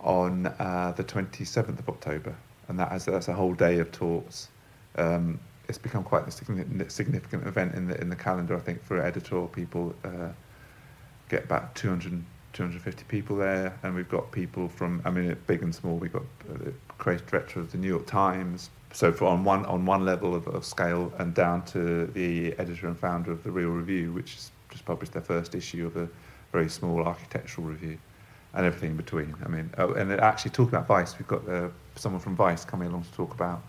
[0.00, 2.34] on uh, the 27th of October,
[2.68, 4.48] and that has that's a whole day of talks.
[4.96, 5.38] Um,
[5.68, 8.98] it's become quite a significant, significant event in the in the calendar, I think, for
[8.98, 9.94] editorial people.
[10.02, 10.28] Uh,
[11.34, 12.22] get about 200,
[12.52, 15.96] 250 people there, and we've got people from, I mean, big and small.
[15.96, 18.70] We've got uh, the creative director of the New York Times.
[18.92, 22.86] So for on one on one level of, of scale, and down to the editor
[22.86, 26.08] and founder of the Real Review, which has just published their first issue of a
[26.52, 27.98] very small architectural review,
[28.54, 29.34] and everything in between.
[29.44, 32.88] I mean, oh, and actually talking about Vice, we've got uh, someone from Vice coming
[32.88, 33.62] along to talk about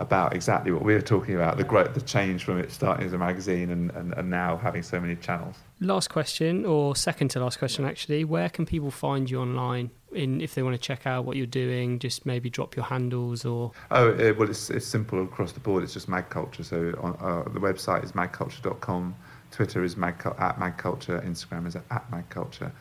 [0.00, 3.12] about exactly what we were talking about the growth, the change from it starting as
[3.12, 5.56] a magazine and, and, and now having so many channels.
[5.80, 8.24] Last question, or second to last question, actually.
[8.24, 9.90] Where can people find you online?
[10.12, 13.44] In if they want to check out what you're doing, just maybe drop your handles
[13.44, 13.70] or.
[13.92, 15.84] Oh, uh, well, it's, it's simple across the board.
[15.84, 16.64] It's just MagCulture.
[16.64, 19.14] So on, uh, the website is magculture.com.
[19.52, 21.24] Twitter is mag, at magculture.
[21.24, 22.72] Instagram is at magculture.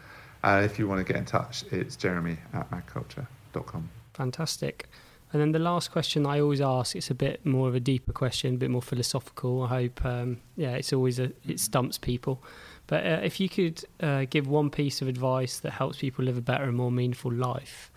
[0.43, 3.89] Uh, if you want to get in touch, it's jeremy at magculture.com.
[4.13, 4.89] Fantastic.
[5.31, 8.11] And then the last question I always ask, it's a bit more of a deeper
[8.11, 9.63] question, a bit more philosophical.
[9.63, 12.41] I hope, um, yeah, it's always a, it stumps people.
[12.87, 16.37] But uh, if you could uh, give one piece of advice that helps people live
[16.37, 17.91] a better and more meaningful life,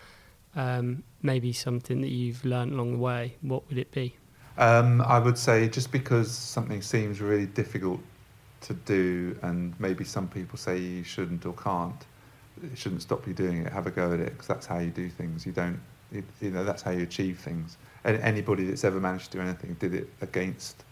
[0.55, 4.15] um, maybe something that you've learned along the way, what would it be?
[4.59, 8.01] Um, I would say just because something seems really difficult
[8.63, 12.05] to do, and maybe some people say you shouldn't or can't,
[12.63, 13.73] it shouldn't stop you doing it.
[13.73, 15.47] Have a go at it because that's how you do things.
[15.47, 15.81] You don't,
[16.13, 17.77] it, you know, that's how you achieve things.
[18.05, 20.85] And anybody that's ever managed to do anything did it against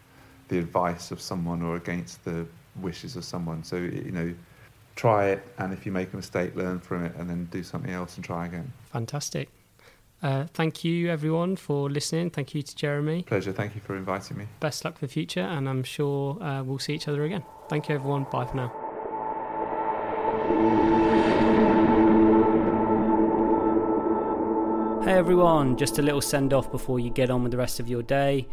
[0.49, 2.47] the advice of someone or against the
[2.81, 3.65] wishes of someone.
[3.65, 4.35] So you know,
[4.97, 7.91] try it, and if you make a mistake, learn from it, and then do something
[7.91, 8.73] else and try again.
[8.93, 9.49] Fantastic.
[10.23, 12.29] Uh, thank you, everyone, for listening.
[12.29, 13.23] Thank you to Jeremy.
[13.23, 13.53] Pleasure.
[13.53, 14.45] Thank you for inviting me.
[14.61, 17.43] Best luck for the future, and I'm sure uh, we'll see each other again.
[17.69, 18.27] Thank you, everyone.
[18.31, 18.71] Bye for now.
[25.11, 27.89] Hey everyone, just a little send off before you get on with the rest of
[27.89, 28.47] your day.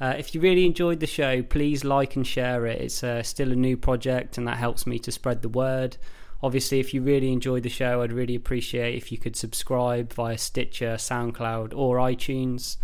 [0.00, 2.80] Uh, if you really enjoyed the show, please like and share it.
[2.80, 5.96] It's uh, still a new project and that helps me to spread the word.
[6.40, 10.38] Obviously, if you really enjoyed the show, I'd really appreciate if you could subscribe via
[10.38, 12.76] Stitcher, SoundCloud, or iTunes.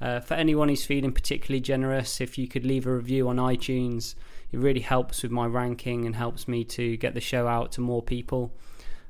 [0.00, 4.14] Uh, for anyone who's feeling particularly generous, if you could leave a review on iTunes,
[4.52, 7.82] it really helps with my ranking and helps me to get the show out to
[7.82, 8.54] more people.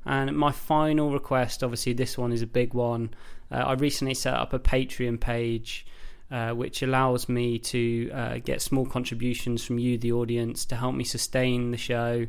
[0.05, 3.11] And my final request, obviously, this one is a big one.
[3.51, 5.87] Uh, I recently set up a Patreon page.
[6.33, 10.95] Uh, which allows me to uh, get small contributions from you, the audience, to help
[10.95, 12.25] me sustain the show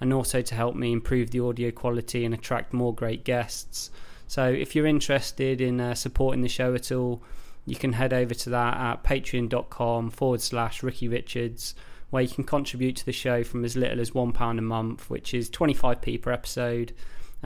[0.00, 3.90] and also to help me improve the audio quality and attract more great guests.
[4.28, 7.22] So, if you're interested in uh, supporting the show at all,
[7.64, 11.74] you can head over to that at patreon.com forward slash Ricky Richards,
[12.10, 15.32] where you can contribute to the show from as little as £1 a month, which
[15.32, 16.92] is 25p per episode.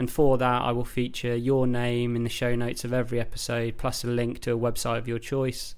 [0.01, 3.77] And for that, I will feature your name in the show notes of every episode,
[3.77, 5.75] plus a link to a website of your choice.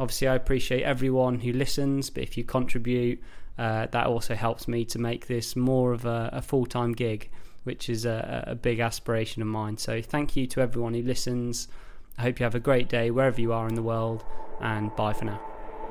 [0.00, 3.22] Obviously, I appreciate everyone who listens, but if you contribute,
[3.58, 7.28] uh, that also helps me to make this more of a, a full time gig,
[7.64, 9.76] which is a, a big aspiration of mine.
[9.76, 11.68] So, thank you to everyone who listens.
[12.16, 14.24] I hope you have a great day wherever you are in the world,
[14.62, 15.42] and bye for now.